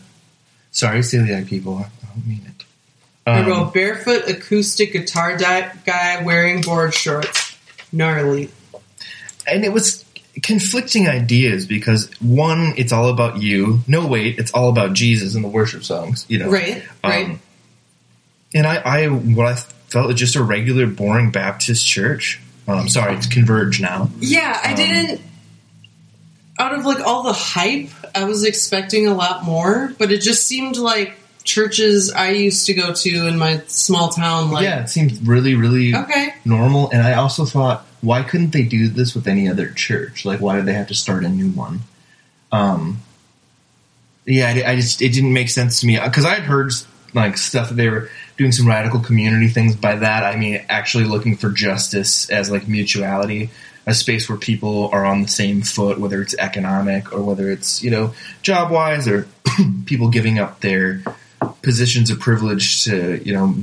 [0.70, 1.76] Sorry, celiac people.
[1.76, 2.64] I don't mean it.
[3.26, 7.54] I Um, wrote barefoot acoustic guitar guy wearing board shorts.
[7.92, 8.50] Gnarly.
[9.46, 10.04] And it was
[10.42, 13.80] conflicting ideas because one, it's all about you.
[13.86, 16.24] No, wait, it's all about Jesus in the worship songs.
[16.28, 17.26] You know, Right, right.
[17.26, 17.40] Um,
[18.54, 22.40] and I, I, what I felt was just a regular, boring Baptist church.
[22.68, 24.10] Um, sorry, it's Converge now.
[24.20, 25.20] Yeah, I Um, didn't.
[26.58, 30.46] Out of like all the hype, I was expecting a lot more, but it just
[30.46, 34.50] seemed like churches I used to go to in my small town.
[34.50, 36.90] Like, yeah, it seemed really, really okay, normal.
[36.90, 40.24] And I also thought, why couldn't they do this with any other church?
[40.24, 41.80] Like, why did they have to start a new one?
[42.50, 43.00] Um,
[44.26, 46.72] yeah, I, I just it didn't make sense to me because I had heard
[47.14, 49.76] like stuff that they were doing some radical community things.
[49.76, 53.50] By that, I mean actually looking for justice as like mutuality,
[53.86, 57.82] a space where people are on the same foot, whether it's economic or whether it's
[57.82, 59.28] you know job wise or
[59.86, 61.02] people giving up their
[61.62, 63.56] positions of privilege to you know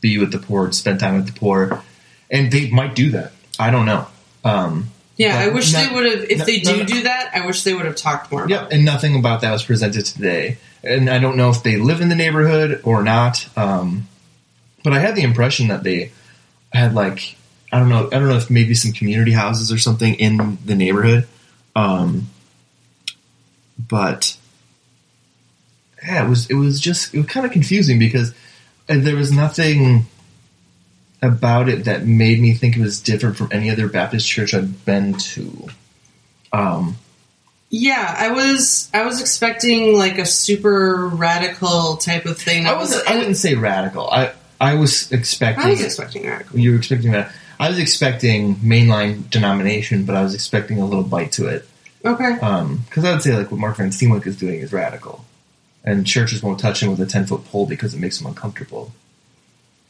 [0.00, 1.82] be with the poor, spend time with the poor,
[2.30, 3.32] and they might do that.
[3.58, 4.06] I don't know.
[4.44, 5.38] Um, yeah.
[5.38, 6.24] I wish not- they would have.
[6.30, 6.84] If no- they do no.
[6.84, 8.48] do that, I wish they would have talked more.
[8.48, 8.76] Yep, About it.
[8.76, 10.58] and nothing about that was presented today.
[10.84, 13.48] And I don't know if they live in the neighborhood or not.
[13.56, 14.06] Um,
[14.84, 16.12] but I had the impression that they
[16.72, 17.36] had like
[17.72, 20.74] I don't know I don't know if maybe some community houses or something in the
[20.76, 21.26] neighborhood.
[21.74, 22.28] Um,
[23.78, 24.36] but
[26.06, 28.32] yeah, it was it was just it was kind of confusing because
[28.88, 30.06] uh, there was nothing
[31.26, 34.84] about it that made me think it was different from any other Baptist church I'd
[34.84, 35.68] been to.
[36.52, 36.96] Um,
[37.70, 38.90] Yeah, I was.
[38.94, 42.66] I was expecting like a super radical type of thing.
[42.66, 44.08] I was I wouldn't say radical.
[44.08, 46.58] I I was expecting I was expecting radical.
[46.58, 47.32] you were expecting that.
[47.58, 51.66] I was expecting mainline denomination, but I was expecting a little bite to it.
[52.04, 52.34] Okay.
[52.34, 55.24] Because I would say like what Mark Van Steenwyk is doing is radical,
[55.84, 58.92] and churches won't touch him with a ten foot pole because it makes them uncomfortable.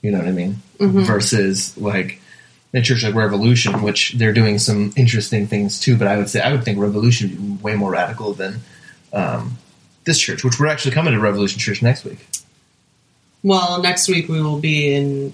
[0.07, 0.63] You know what I mean?
[0.79, 1.05] Mhm.
[1.05, 2.21] Versus like
[2.73, 5.97] a church like Revolution, which they're doing some interesting things too.
[5.97, 8.61] But I would say I would think Revolution would be way more radical than
[9.13, 9.59] um,
[10.05, 12.25] this church, which we're actually coming to Revolution Church next week.
[13.43, 15.33] Well, next week we will be in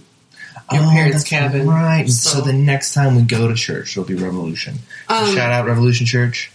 [0.73, 1.69] your Oh, parents' cabin.
[1.69, 2.09] Right.
[2.09, 4.79] So, the next time we go to church, it'll be Revolution.
[5.09, 6.51] So Um, shout out Revolution Church.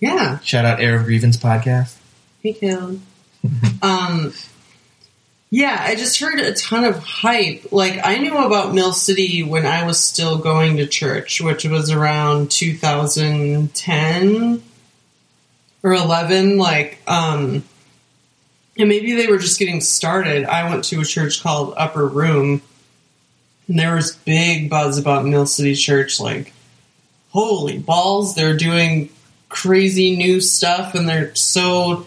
[0.00, 0.38] yeah.
[0.44, 1.94] Shout out Air of Grievance podcast.
[2.42, 3.00] Hey, Caleb.
[3.82, 4.32] um,
[5.50, 7.72] yeah, I just heard a ton of hype.
[7.72, 11.90] Like, I knew about Mill City when I was still going to church, which was
[11.90, 14.62] around 2010
[15.82, 16.58] or 11.
[16.58, 17.64] Like, um,
[18.76, 20.44] and maybe they were just getting started.
[20.44, 22.60] I went to a church called Upper Room,
[23.68, 26.20] and there was big buzz about Mill City Church.
[26.20, 26.52] Like,
[27.30, 29.08] holy balls, they're doing
[29.48, 32.06] crazy new stuff, and they're so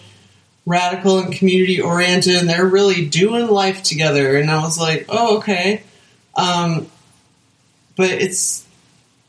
[0.65, 4.37] radical and community oriented and they're really doing life together.
[4.37, 5.83] And i was like oh okay.
[6.35, 6.87] Um,
[7.95, 8.65] but it's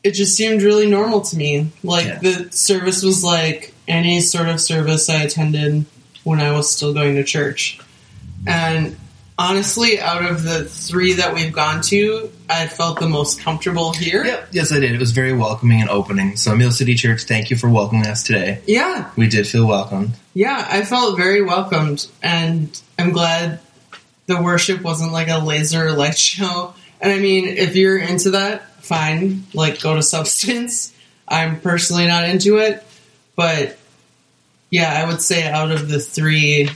[0.03, 1.71] it just seemed really normal to me.
[1.83, 2.19] Like Yeah.
[2.19, 5.85] the service was like any sort of service i attended
[6.23, 7.79] when i was still going to church.
[8.47, 8.95] And
[9.37, 14.23] honestly out of the three that we've gone to i felt the most comfortable here
[14.23, 14.49] Yep.
[14.51, 14.91] Yes, I did.
[14.91, 16.35] It was very welcoming and opening.
[16.37, 18.61] So, Mill City Church, thank you for welcoming us today.
[18.67, 20.11] yeah We did feel welcomed.
[20.35, 23.59] Yeah, I felt very welcomed, and I'm glad
[24.27, 26.73] the worship wasn't like a laser light show.
[27.01, 30.93] And I mean, if you're into that, fine, like go to Substance.
[31.27, 32.83] I'm personally not into it,
[33.35, 33.77] but
[34.69, 36.69] yeah, I would say out of the three,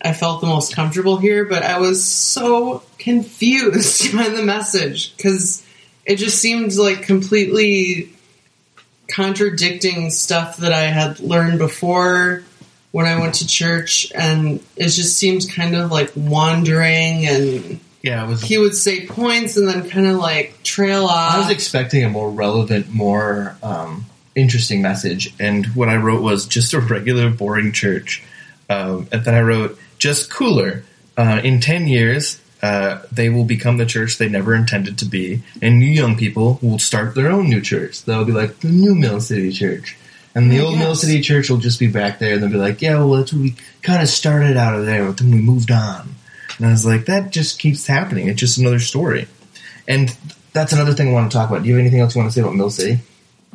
[0.00, 5.64] I felt the most comfortable here, but I was so confused by the message because
[6.06, 8.12] it just seemed like completely
[9.08, 12.44] contradicting stuff that I had learned before
[12.90, 17.26] when I went to church, and it just seemed kind of like wandering.
[17.26, 18.42] And Yeah, it was.
[18.42, 21.34] he would say points and then kind of like trail off.
[21.34, 26.46] I was expecting a more relevant, more um, interesting message, and what I wrote was
[26.46, 28.22] just a regular, boring church.
[28.68, 30.84] Um, and then I wrote just cooler.
[31.16, 35.42] Uh, in ten years, uh, they will become the church they never intended to be,
[35.62, 38.04] and new young people will start their own new church.
[38.04, 39.96] They'll be like the new Mill City Church,
[40.34, 40.94] and the I old Mill.
[40.94, 43.42] City Church will just be back there, and they'll be like, "Yeah, well, that's what
[43.42, 46.14] we kind of started out of there, but then we moved on."
[46.58, 48.28] And I was like, "That just keeps happening.
[48.28, 49.28] It's just another story."
[49.86, 50.14] And
[50.52, 51.62] that's another thing I want to talk about.
[51.62, 53.00] Do you have anything else you want to say about Mill City?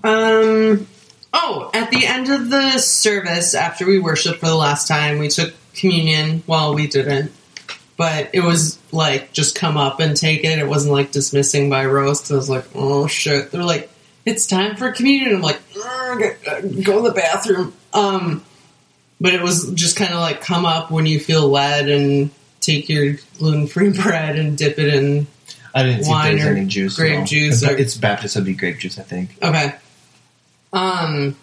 [0.03, 0.87] Um.
[1.33, 5.29] Oh, at the end of the service, after we worshiped for the last time, we
[5.29, 6.43] took communion.
[6.45, 7.31] Well, we didn't,
[7.97, 10.59] but it was like just come up and take it.
[10.59, 13.51] It wasn't like dismissing by rows because I was like, oh shit.
[13.51, 13.89] They're like,
[14.25, 15.35] it's time for communion.
[15.35, 16.35] I'm like, go
[16.83, 17.73] go to the bathroom.
[17.93, 18.43] Um,
[19.19, 22.89] but it was just kind of like come up when you feel led and take
[22.89, 25.27] your gluten free bread and dip it in
[25.73, 26.95] I didn't see Wine if there's or any juice.
[26.95, 27.25] grape no.
[27.25, 29.35] juice It's, or- it's Baptist, it'd be grape juice, I think.
[29.41, 29.73] Okay.
[30.73, 31.37] Um,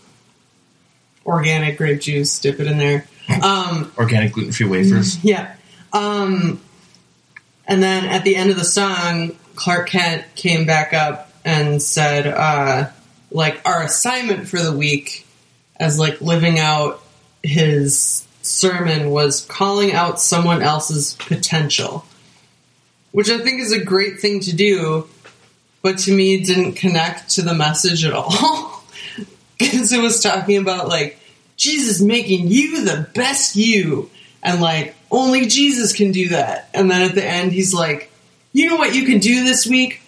[1.24, 2.38] organic grape juice.
[2.38, 3.06] Dip it in there.
[3.42, 5.22] Um, Organic gluten free wafers.
[5.24, 5.54] yeah.
[5.92, 6.60] Um,
[7.66, 12.26] and then at the end of the song, Clark Kent came back up and said,
[12.26, 12.90] uh,
[13.30, 15.26] like our assignment for the week,
[15.78, 17.02] as like living out
[17.42, 22.04] his sermon was calling out someone else's potential,
[23.12, 25.08] which I think is a great thing to do,
[25.82, 28.30] but to me didn't connect to the message at all
[29.60, 31.18] because it was talking about like
[31.56, 34.10] Jesus making you the best you,
[34.42, 36.68] and like only Jesus can do that.
[36.74, 38.10] And then at the end, he's like,
[38.52, 40.00] "You know what you can do this week?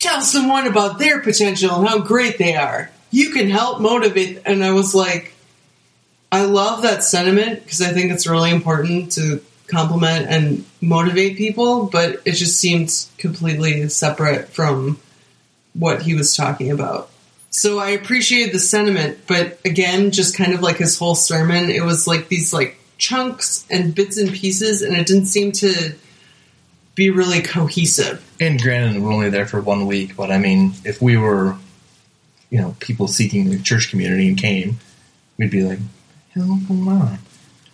[0.00, 2.90] Tell someone about their potential and how great they are.
[3.10, 5.32] You can help motivate." And I was like,
[6.30, 11.86] I love that sentiment because I think it's really important to compliment and motivate people,
[11.86, 14.98] but it just seemed completely separate from
[15.74, 17.10] what he was talking about.
[17.50, 21.82] So I appreciated the sentiment, but again, just kind of like his whole sermon, it
[21.82, 25.94] was like these like chunks and bits and pieces, and it didn't seem to
[26.94, 28.22] be really cohesive.
[28.40, 31.56] And granted, we're only there for one week, but I mean, if we were,
[32.50, 34.78] you know, people seeking the church community and came,
[35.38, 35.78] we'd be like,
[36.34, 37.18] hell, come on.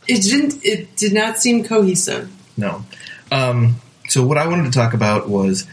[0.06, 0.64] It didn't.
[0.64, 2.30] It did not seem cohesive.
[2.56, 2.84] No.
[3.32, 3.76] Um,
[4.08, 5.66] so what I wanted to talk about was,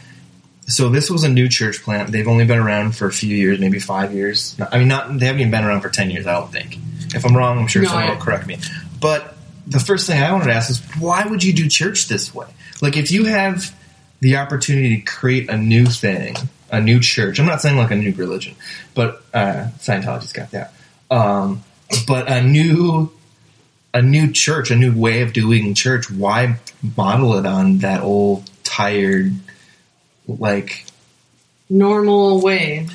[0.71, 2.11] so this was a new church plant.
[2.11, 4.55] They've only been around for a few years, maybe five years.
[4.71, 6.25] I mean, not they haven't even been around for ten years.
[6.27, 6.77] I don't think.
[7.13, 8.57] If I'm wrong, I'm sure No, someone I- will correct me.
[8.99, 9.35] But
[9.67, 12.47] the first thing I wanted to ask is, why would you do church this way?
[12.81, 13.73] Like, if you have
[14.21, 16.35] the opportunity to create a new thing,
[16.71, 17.39] a new church.
[17.39, 18.55] I'm not saying like a new religion,
[18.93, 20.73] but uh, Scientology's got that.
[21.09, 21.63] Um,
[22.07, 23.11] but a new
[23.93, 26.57] a new church, a new way of doing church, why
[26.95, 29.33] model it on that old tired
[30.39, 30.85] like
[31.69, 32.87] Normal way.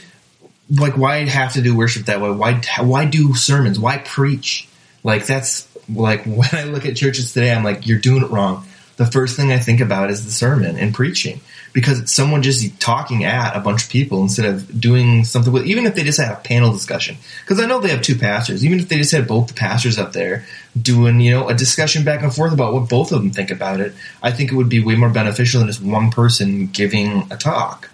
[0.70, 2.30] like why have to do worship that way?
[2.30, 3.80] Why why do sermons?
[3.80, 4.68] Why preach?
[5.02, 8.66] Like that's like when I look at churches today, I'm like, you're doing it wrong.
[8.96, 11.40] the first thing I think about is the sermon and preaching
[11.76, 15.66] because it's someone just talking at a bunch of people instead of doing something with,
[15.66, 17.18] even if they just had a panel discussion.
[17.42, 18.64] Because I know they have two pastors.
[18.64, 20.46] Even if they just had both the pastors up there
[20.80, 23.80] doing, you know, a discussion back and forth about what both of them think about
[23.80, 27.36] it, I think it would be way more beneficial than just one person giving a
[27.36, 27.90] talk.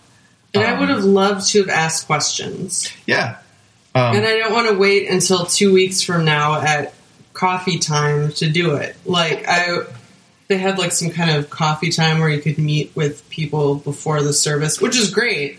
[0.55, 2.89] And I Um, would have loved to have asked questions.
[3.05, 3.39] Yeah.
[3.97, 6.95] Um, and I don't want to wait until two weeks from now at
[7.33, 8.95] coffee time to do it.
[9.05, 9.81] Like I,
[10.53, 14.23] they had like some kind of coffee time where you could meet with people before
[14.23, 15.59] the service, which is great.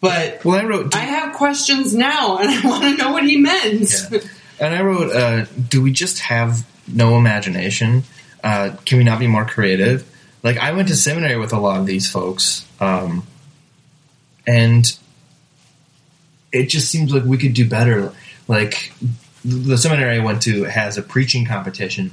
[0.00, 0.94] But well, I wrote.
[0.94, 3.92] I have questions now, and I want to know what he meant.
[4.10, 4.20] Yeah.
[4.60, 8.04] And I wrote, uh, do we just have no imagination?
[8.44, 10.08] Uh, can we not be more creative?
[10.44, 13.26] Like, I went to seminary with a lot of these folks, um,
[14.46, 14.96] and
[16.52, 18.12] it just seems like we could do better.
[18.46, 18.92] Like,
[19.44, 22.12] the seminary I went to has a preaching competition,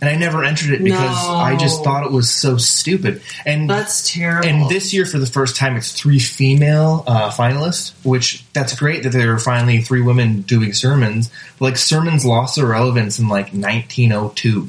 [0.00, 1.34] and I never entered it because No.
[1.34, 3.22] I just thought it was so stupid.
[3.44, 4.48] And That's terrible.
[4.48, 9.02] and this year, for the first time, it's three female uh, finalists, which that's great
[9.02, 11.30] that there are finally three women doing sermons.
[11.58, 14.68] But, like sermons lost their relevance in like 1902,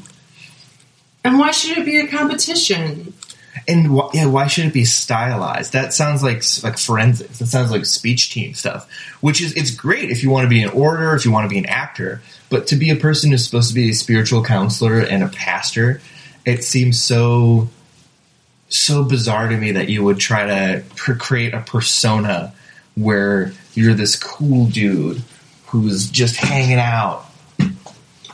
[1.24, 3.12] and why should it be a competition?
[3.68, 5.72] And wh- yeah, why should it be stylized?
[5.72, 7.38] That sounds like like forensics.
[7.38, 8.90] That sounds like speech team stuff.
[9.20, 11.48] Which is it's great if you want to be an orator, if you want to
[11.48, 15.00] be an actor, but to be a person who's supposed to be a spiritual counselor
[15.00, 16.00] and a pastor,
[16.44, 17.68] it seems so
[18.68, 22.54] so bizarre to me that you would try to pr- create a persona
[22.94, 25.22] where you're this cool dude
[25.66, 27.26] who's just hanging out.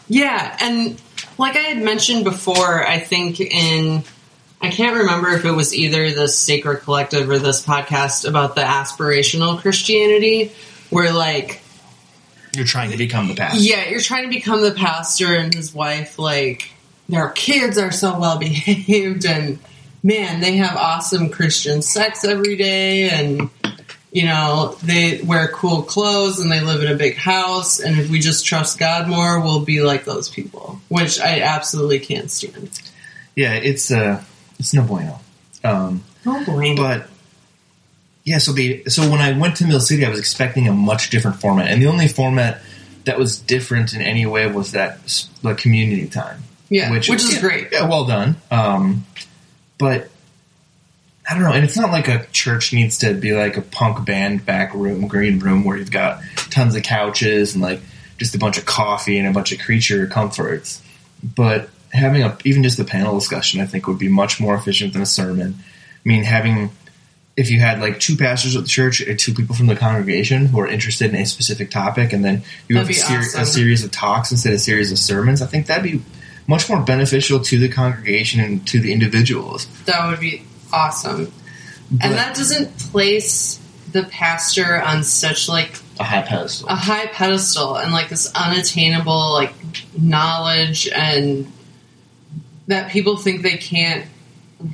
[0.09, 1.01] Yeah, and
[1.39, 4.05] like I had mentioned before, I think in
[4.61, 8.63] I can't remember if it was either the Sacred Collective or this podcast about the
[8.63, 10.53] aspirational Christianity,
[10.91, 11.61] where like
[12.55, 13.61] You're trying to become the pastor.
[13.61, 16.73] yeah, you're trying to become the pastor and his wife like
[17.09, 19.59] their kids are so well behaved and
[20.03, 23.51] man, they have awesome Christian sex every day and
[24.11, 28.09] you know, they wear cool clothes and they live in a big house and if
[28.11, 32.71] we just trust God more, we'll be like those people, which I absolutely can't stand.
[33.37, 34.25] Yeah, it's uh,
[34.59, 35.21] it's no bueno.
[35.65, 36.75] Um, Oh boy.
[36.77, 37.09] but
[38.25, 41.11] yeah, so the so when I went to Mill City, I was expecting a much
[41.11, 42.61] different format, and the only format
[43.05, 44.99] that was different in any way was that
[45.43, 46.43] the community time.
[46.69, 47.69] yeah, which, is yeah, great.
[47.73, 48.37] Yeah, well done.
[48.51, 49.07] Um,
[49.79, 50.11] but
[51.29, 54.05] I don't know, and it's not like a church needs to be like a punk
[54.05, 57.81] band back room, green room, where you've got tons of couches and like
[58.19, 60.83] just a bunch of coffee and a bunch of creature comforts.
[61.23, 64.93] But having a even just a panel discussion, I think, would be much more efficient
[64.93, 65.57] than a sermon.
[65.59, 66.71] I mean, having
[67.37, 70.47] if you had like two pastors at the church and two people from the congregation
[70.47, 73.39] who are interested in a specific topic, and then you have a, That'd be ser-
[73.39, 73.43] awesome.
[73.43, 76.03] a series of talks instead of a series of sermons, I think that'd be
[76.49, 79.67] much more beneficial to the congregation and to the individuals.
[79.85, 81.27] That would be awesome.
[81.91, 83.61] But and that doesn't place
[83.93, 86.69] the pastor on such like a high pedestal.
[86.69, 89.53] a high pedestal and like this unattainable like
[89.97, 91.51] knowledge and
[92.69, 94.07] that people think they can't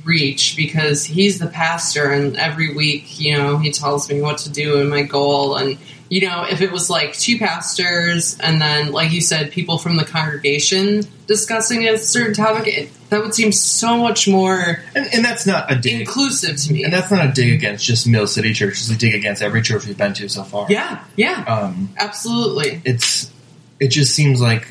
[0.03, 4.49] reach because he's the pastor and every week you know he tells me what to
[4.51, 5.77] do and my goal and
[6.09, 9.95] you know if it was like two pastors and then like you said people from
[9.97, 15.23] the congregation discussing a certain topic it, that would seem so much more and, and
[15.23, 15.99] that's not a dig.
[16.01, 18.73] inclusive to me And that's not a dig against just Mill City Church.
[18.79, 20.65] It's a dig against every church we've been to so far.
[20.67, 23.31] yeah yeah Um, absolutely it's
[23.79, 24.67] it just seems like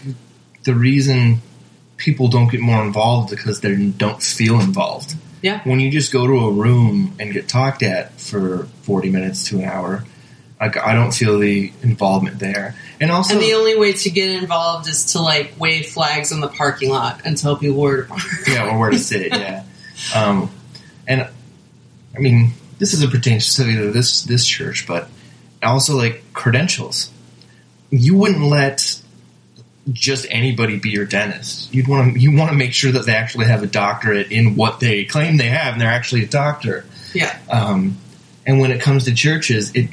[0.65, 1.41] the reason
[1.97, 5.15] people don't get more involved because they don't feel involved.
[5.43, 9.49] yeah When you just go to a room and get talked at for forty minutes
[9.49, 10.05] to an hour,
[10.61, 12.75] like I don't feel the involvement there.
[13.01, 16.41] And also, And the only way to get involved is to like wave flags in
[16.41, 18.23] the parking lot and tell people where to park.
[18.47, 19.65] yeah, or where to sit, yeah.
[20.15, 20.51] Um,
[21.07, 21.29] and
[22.17, 23.09] I mean, this is a
[23.41, 25.09] specifically to this this church, but
[25.63, 27.11] also like credentials.
[27.91, 29.01] You wouldn't let
[29.93, 31.73] just anybody be your dentist.
[31.75, 34.57] You'd want to you want to make sure that they actually have a doctorate in
[34.57, 36.85] what they claim they have, and they're actually a doctor.
[37.13, 37.39] Yeah.
[37.51, 37.99] Um,
[38.47, 39.91] and when it comes to churches, it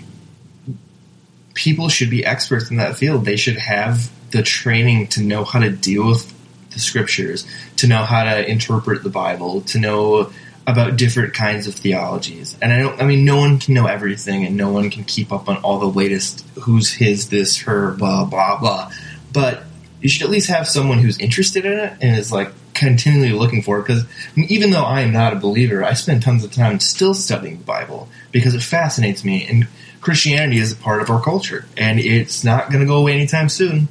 [1.54, 3.26] people should be experts in that field.
[3.26, 6.34] They should have the training to know how to deal with
[6.72, 7.46] the scriptures,
[7.78, 10.32] to know how to interpret the Bible, to know
[10.68, 12.56] about different kinds of theologies.
[12.62, 15.34] And I don't I mean no one can know everything and no one can keep
[15.34, 18.92] up on all the latest who's his, this, her, blah, blah, blah.
[19.34, 19.64] But
[20.02, 23.62] you should at least have someone who's interested in it and is like continually looking
[23.62, 26.80] for it because even though I am not a believer, I spend tons of time
[26.80, 29.68] still studying the Bible because it fascinates me and
[30.02, 33.50] Christianity is a part of our culture and it's not going to go away anytime
[33.50, 33.88] soon.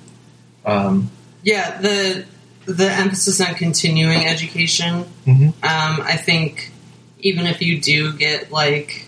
[0.67, 1.11] Um,
[1.43, 2.25] Yeah, the
[2.67, 5.05] the emphasis on continuing education.
[5.27, 5.47] Mhm.
[5.63, 6.73] Um, I think
[7.21, 9.07] even if you do get like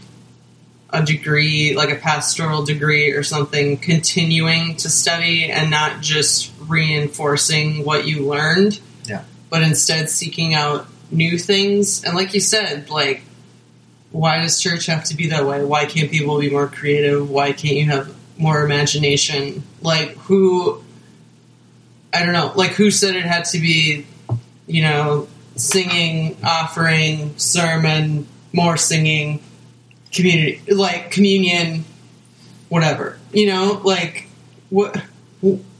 [0.91, 7.85] a degree, like a pastoral degree or something, continuing to study and not just reinforcing
[7.85, 9.23] what you learned, Yeah.
[9.51, 12.03] but instead seeking out new things.
[12.05, 13.23] And like you said, like,
[14.11, 15.65] why does church have to be that way?
[15.65, 17.31] Why can't people be more creative?
[17.31, 19.63] Why can't you have more imagination?
[19.81, 20.83] Like, who,
[22.13, 24.07] I don't know, like, who said it had to be,
[24.67, 29.43] you know, singing, offering, sermon, more singing,
[30.13, 31.85] community, like communion,
[32.69, 33.19] whatever.
[33.33, 34.29] You know, like
[34.71, 35.03] what?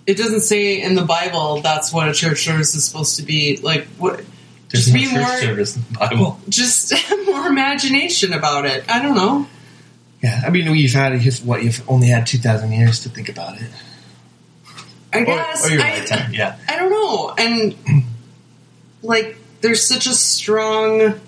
[0.07, 3.59] It doesn't say in the Bible that's what a church service is supposed to be.
[3.59, 4.25] Like what?
[4.71, 6.41] There's Just no be church more, service in the Bible.
[6.49, 6.93] just
[7.27, 8.85] more imagination about it.
[8.89, 9.47] I don't know.
[10.23, 13.61] Yeah, I mean, you've had what you've only had two thousand years to think about
[13.61, 13.71] it.
[15.13, 16.59] I guess or your I, yeah.
[16.69, 18.05] I don't know, and
[19.03, 21.21] like there's such a strong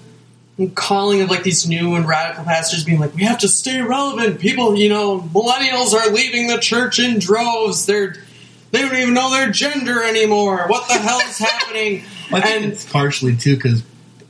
[0.75, 4.39] calling of like these new and radical pastors being like, we have to stay relevant.
[4.39, 7.87] People, you know, millennials are leaving the church in droves.
[7.87, 8.16] They're
[8.75, 10.66] they don't even know their gender anymore.
[10.66, 12.03] What the hell is happening?
[12.33, 13.83] I think and it's partially too because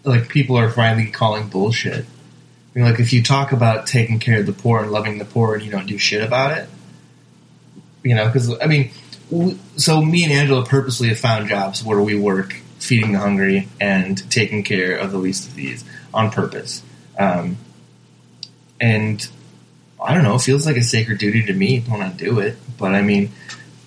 [0.05, 2.05] like people are finally calling bullshit.
[2.05, 5.25] I mean, like if you talk about taking care of the poor and loving the
[5.25, 6.69] poor, and you don't do shit about it,
[8.03, 8.91] you know, because I mean,
[9.31, 13.69] w- so me and Angela purposely have found jobs where we work feeding the hungry
[13.81, 16.83] and taking care of the least of these on purpose,
[17.19, 17.57] um,
[18.81, 19.27] and
[20.03, 22.59] I don't know, it feels like a sacred duty to me when I do it.
[22.77, 23.31] But I mean,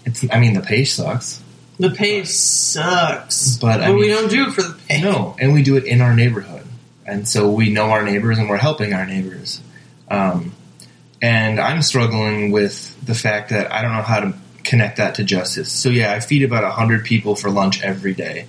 [0.08, 1.42] it's I mean the pay sucks.
[1.80, 5.02] the pay sucks, But, I we mean- don't do it for the pay.
[5.02, 6.66] No, and we do it in our neighborhood,
[7.06, 9.62] and so we know our neighbors and we're helping our neighbors.
[10.10, 10.54] Um,
[11.22, 14.34] and I'm struggling with the fact that I don't know how to
[14.64, 15.72] connect that to justice.
[15.72, 18.48] So yeah, I feed about hundred people for lunch every day,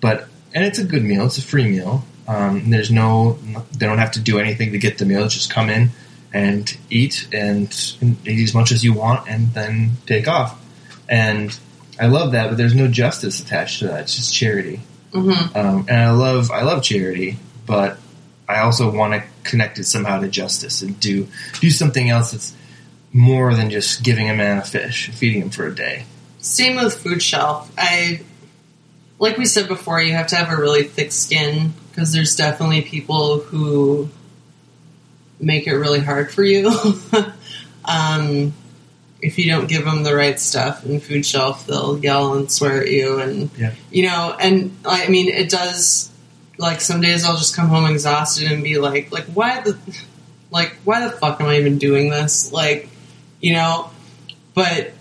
[0.00, 1.26] but and it's a good meal.
[1.26, 2.04] It's a free meal.
[2.28, 3.38] Um, there's no,
[3.78, 5.28] they don't have to do anything to get the meal.
[5.28, 5.90] Just come in
[6.32, 10.60] and eat and, and eat as much as you want, and then take off.
[11.08, 11.56] And
[11.98, 14.02] I love that, but there's no justice attached to that.
[14.02, 14.80] It's just charity.
[15.12, 15.56] Mhm.
[15.56, 17.98] Um, and I love I love charity, but
[18.48, 21.28] I also want to connect it somehow to justice and do
[21.60, 22.54] do something else that's
[23.12, 26.04] more than just giving a man a fish, feeding him for a day.
[26.38, 27.72] Same with food shelf.
[27.78, 28.20] I,
[29.18, 32.82] like we said before, you have to have a really thick skin because there's definitely
[32.82, 34.10] people who
[35.40, 36.68] make it really hard for you.
[37.84, 38.52] um,
[39.22, 42.82] if you don't give them the right stuff in food shelf, they'll yell and swear
[42.82, 43.72] at you, and Yeah.
[43.90, 44.36] you know.
[44.38, 46.10] And I mean, it does.
[46.58, 49.76] Like some days, I'll just come home exhausted and be like, like why the,
[50.50, 52.50] like why the fuck am I even doing this?
[52.52, 52.88] Like,
[53.40, 53.90] you know.
[54.54, 54.92] But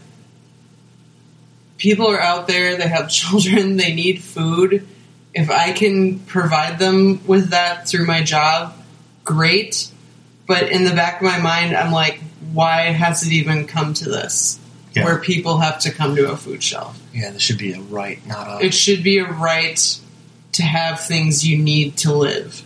[1.78, 4.88] people are out there, they have children, they need food.
[5.34, 8.74] If I can provide them with that through my job,
[9.24, 9.89] great.
[10.47, 12.20] But in the back of my mind, I'm like,
[12.56, 14.60] why has it even come to this?
[14.93, 15.03] Yeah.
[15.03, 16.97] Where people have to come to a food shelf.
[17.14, 19.99] Yeah, this should be a right, not a It should be a right
[20.53, 22.64] to have things you need to live.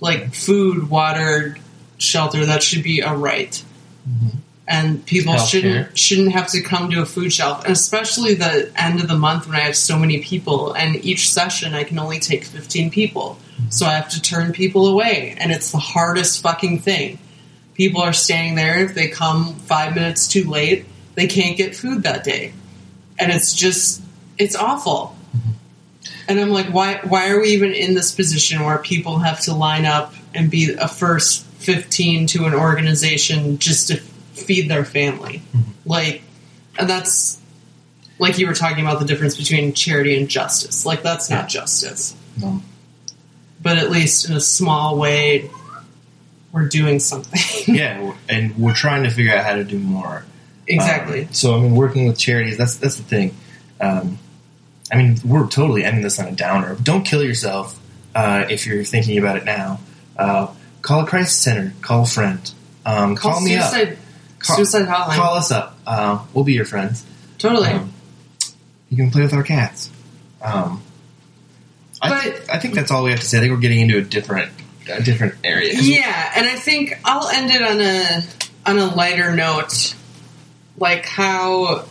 [0.00, 1.56] Like food, water,
[1.98, 3.52] shelter, that should be a right.
[4.08, 4.38] Mm-hmm.
[4.66, 5.48] And people Healthcare.
[5.48, 9.16] shouldn't shouldn't have to come to a food shelf, and especially the end of the
[9.16, 12.90] month when I have so many people, and each session I can only take fifteen
[12.90, 13.70] people, mm-hmm.
[13.70, 17.18] so I have to turn people away, and it's the hardest fucking thing.
[17.80, 18.84] People are standing there.
[18.84, 22.52] If they come five minutes too late, they can't get food that day,
[23.18, 24.02] and it's just
[24.36, 25.16] it's awful.
[26.28, 27.00] And I'm like, why?
[27.08, 30.74] Why are we even in this position where people have to line up and be
[30.74, 35.40] a first fifteen to an organization just to feed their family?
[35.86, 36.20] Like,
[36.78, 37.40] and that's
[38.18, 40.84] like you were talking about the difference between charity and justice.
[40.84, 42.60] Like, that's not justice, no.
[43.62, 45.48] but at least in a small way,
[46.52, 47.40] we're doing something.
[47.74, 50.24] Yeah, and we're trying to figure out how to do more.
[50.66, 51.22] exactly.
[51.26, 53.34] Um, so I mean, working with charities, that's that's the thing.
[53.80, 54.18] Um,
[54.92, 56.74] I mean, we're totally ending this on a downer.
[56.82, 57.78] Don't kill yourself
[58.14, 59.78] uh, if you're thinking about it now.
[60.16, 60.48] Uh,
[60.82, 61.72] call a crisis center.
[61.80, 62.52] Call a friend.
[62.84, 63.70] Um, call, me up.
[63.70, 63.98] suicide,
[64.40, 65.16] Call, suicide hotline.
[65.16, 65.78] call us up.
[65.86, 67.04] Uh, we'll be your friends.
[67.38, 67.68] totally.
[67.68, 67.92] Um,
[68.88, 69.90] you can play with our cats.
[70.42, 70.82] Um,
[72.02, 73.36] I, But- I think that's all we have to say.
[73.38, 74.50] I think we're getting into a different
[74.90, 75.74] a different area.
[75.74, 78.22] Yeah, and I think I'll end it on a
[78.66, 79.94] on a lighter note,
[80.76, 81.86] like how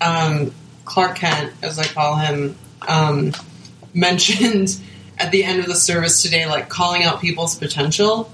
[0.00, 0.52] um,
[0.84, 3.32] Clark Kent, as I call him, um,
[3.94, 4.80] mentioned
[5.18, 8.30] at the end of the service today, like calling out people's potential,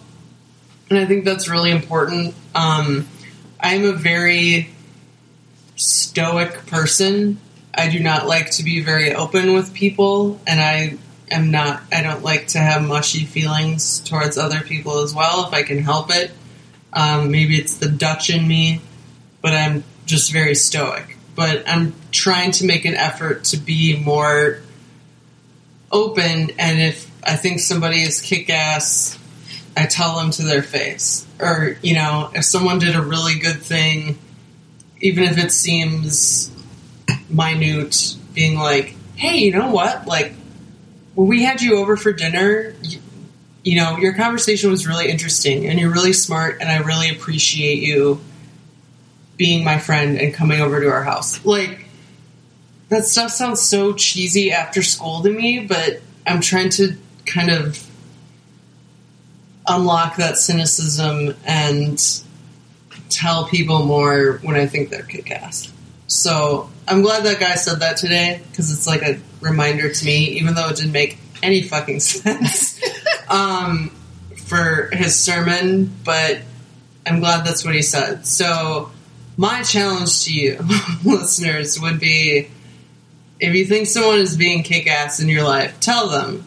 [0.91, 2.35] and I think that's really important.
[2.55, 3.09] Um,
[3.61, 4.71] I'm a very
[5.77, 7.41] stoic person.
[7.75, 10.99] I do not like to be very open with people, and I
[11.31, 11.83] am not.
[11.93, 15.79] I don't like to have mushy feelings towards other people as well if I can
[15.79, 16.31] help it.
[16.93, 18.81] Um, maybe it's the Dutch in me,
[19.43, 21.17] but I'm just very stoic.
[21.35, 24.61] But I'm trying to make an effort to be more
[25.93, 29.19] open, and if I think somebody is kick ass,
[29.77, 31.27] I tell them to their face.
[31.41, 34.19] Or, you know, if someone did a really good thing,
[35.01, 36.51] even if it seems
[37.29, 40.07] minute, being like, hey, you know what?
[40.07, 40.35] Like,
[41.19, 43.01] when we had you over for dinner, you,
[43.65, 47.83] you know, your conversation was really interesting and you're really smart, and I really appreciate
[47.83, 48.21] you
[49.37, 51.45] being my friend and coming over to our house.
[51.45, 51.87] Like,
[52.89, 56.97] that stuff sounds so cheesy after school to me, but I'm trying to
[57.27, 57.85] kind of
[59.67, 62.01] unlock that cynicism and
[63.09, 65.73] tell people more when I think they're kick ass.
[66.07, 70.39] So I'm glad that guy said that today because it's like a reminder to me,
[70.39, 72.81] even though it didn't make any fucking sense
[73.29, 73.91] um,
[74.37, 76.39] for his sermon, but
[77.07, 78.27] I'm glad that's what he said.
[78.27, 78.91] So
[79.37, 80.59] my challenge to you,
[81.05, 82.49] listeners, would be
[83.41, 86.45] if you think someone is being kick ass in your life, tell them.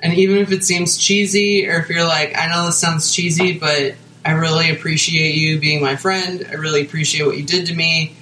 [0.00, 3.58] And even if it seems cheesy, or if you're like, I know this sounds cheesy,
[3.58, 6.46] but I really appreciate you being my friend.
[6.48, 8.14] I really appreciate what you did to me.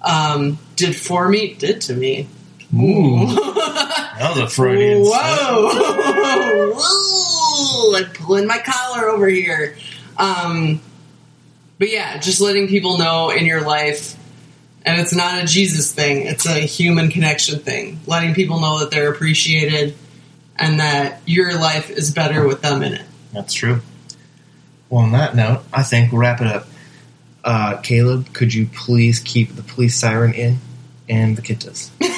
[0.00, 2.28] Um, did for me, did to me.
[2.74, 3.26] Ooh.
[3.26, 5.02] that was a Freudian.
[5.02, 6.74] Whoa!
[6.76, 7.96] Whoa!
[7.96, 9.76] I'm pulling my collar over here.
[10.16, 10.80] Um,
[11.78, 14.16] but yeah, just letting people know in your life,
[14.84, 18.00] and it's not a Jesus thing, it's a human connection thing.
[18.06, 19.96] Letting people know that they're appreciated
[20.56, 23.06] and that your life is better with them in it.
[23.32, 23.80] That's true.
[24.90, 26.66] Well, on that note, I think we'll wrap it up.
[27.44, 30.58] Uh, Caleb, could you please keep the police siren in
[31.08, 31.90] and the kittas?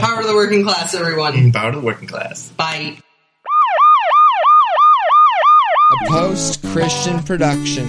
[0.00, 1.34] Power of the working class, everyone.
[1.34, 2.50] Mm, power to the working class.
[2.52, 2.96] Bye.
[5.92, 7.86] a post Christian production.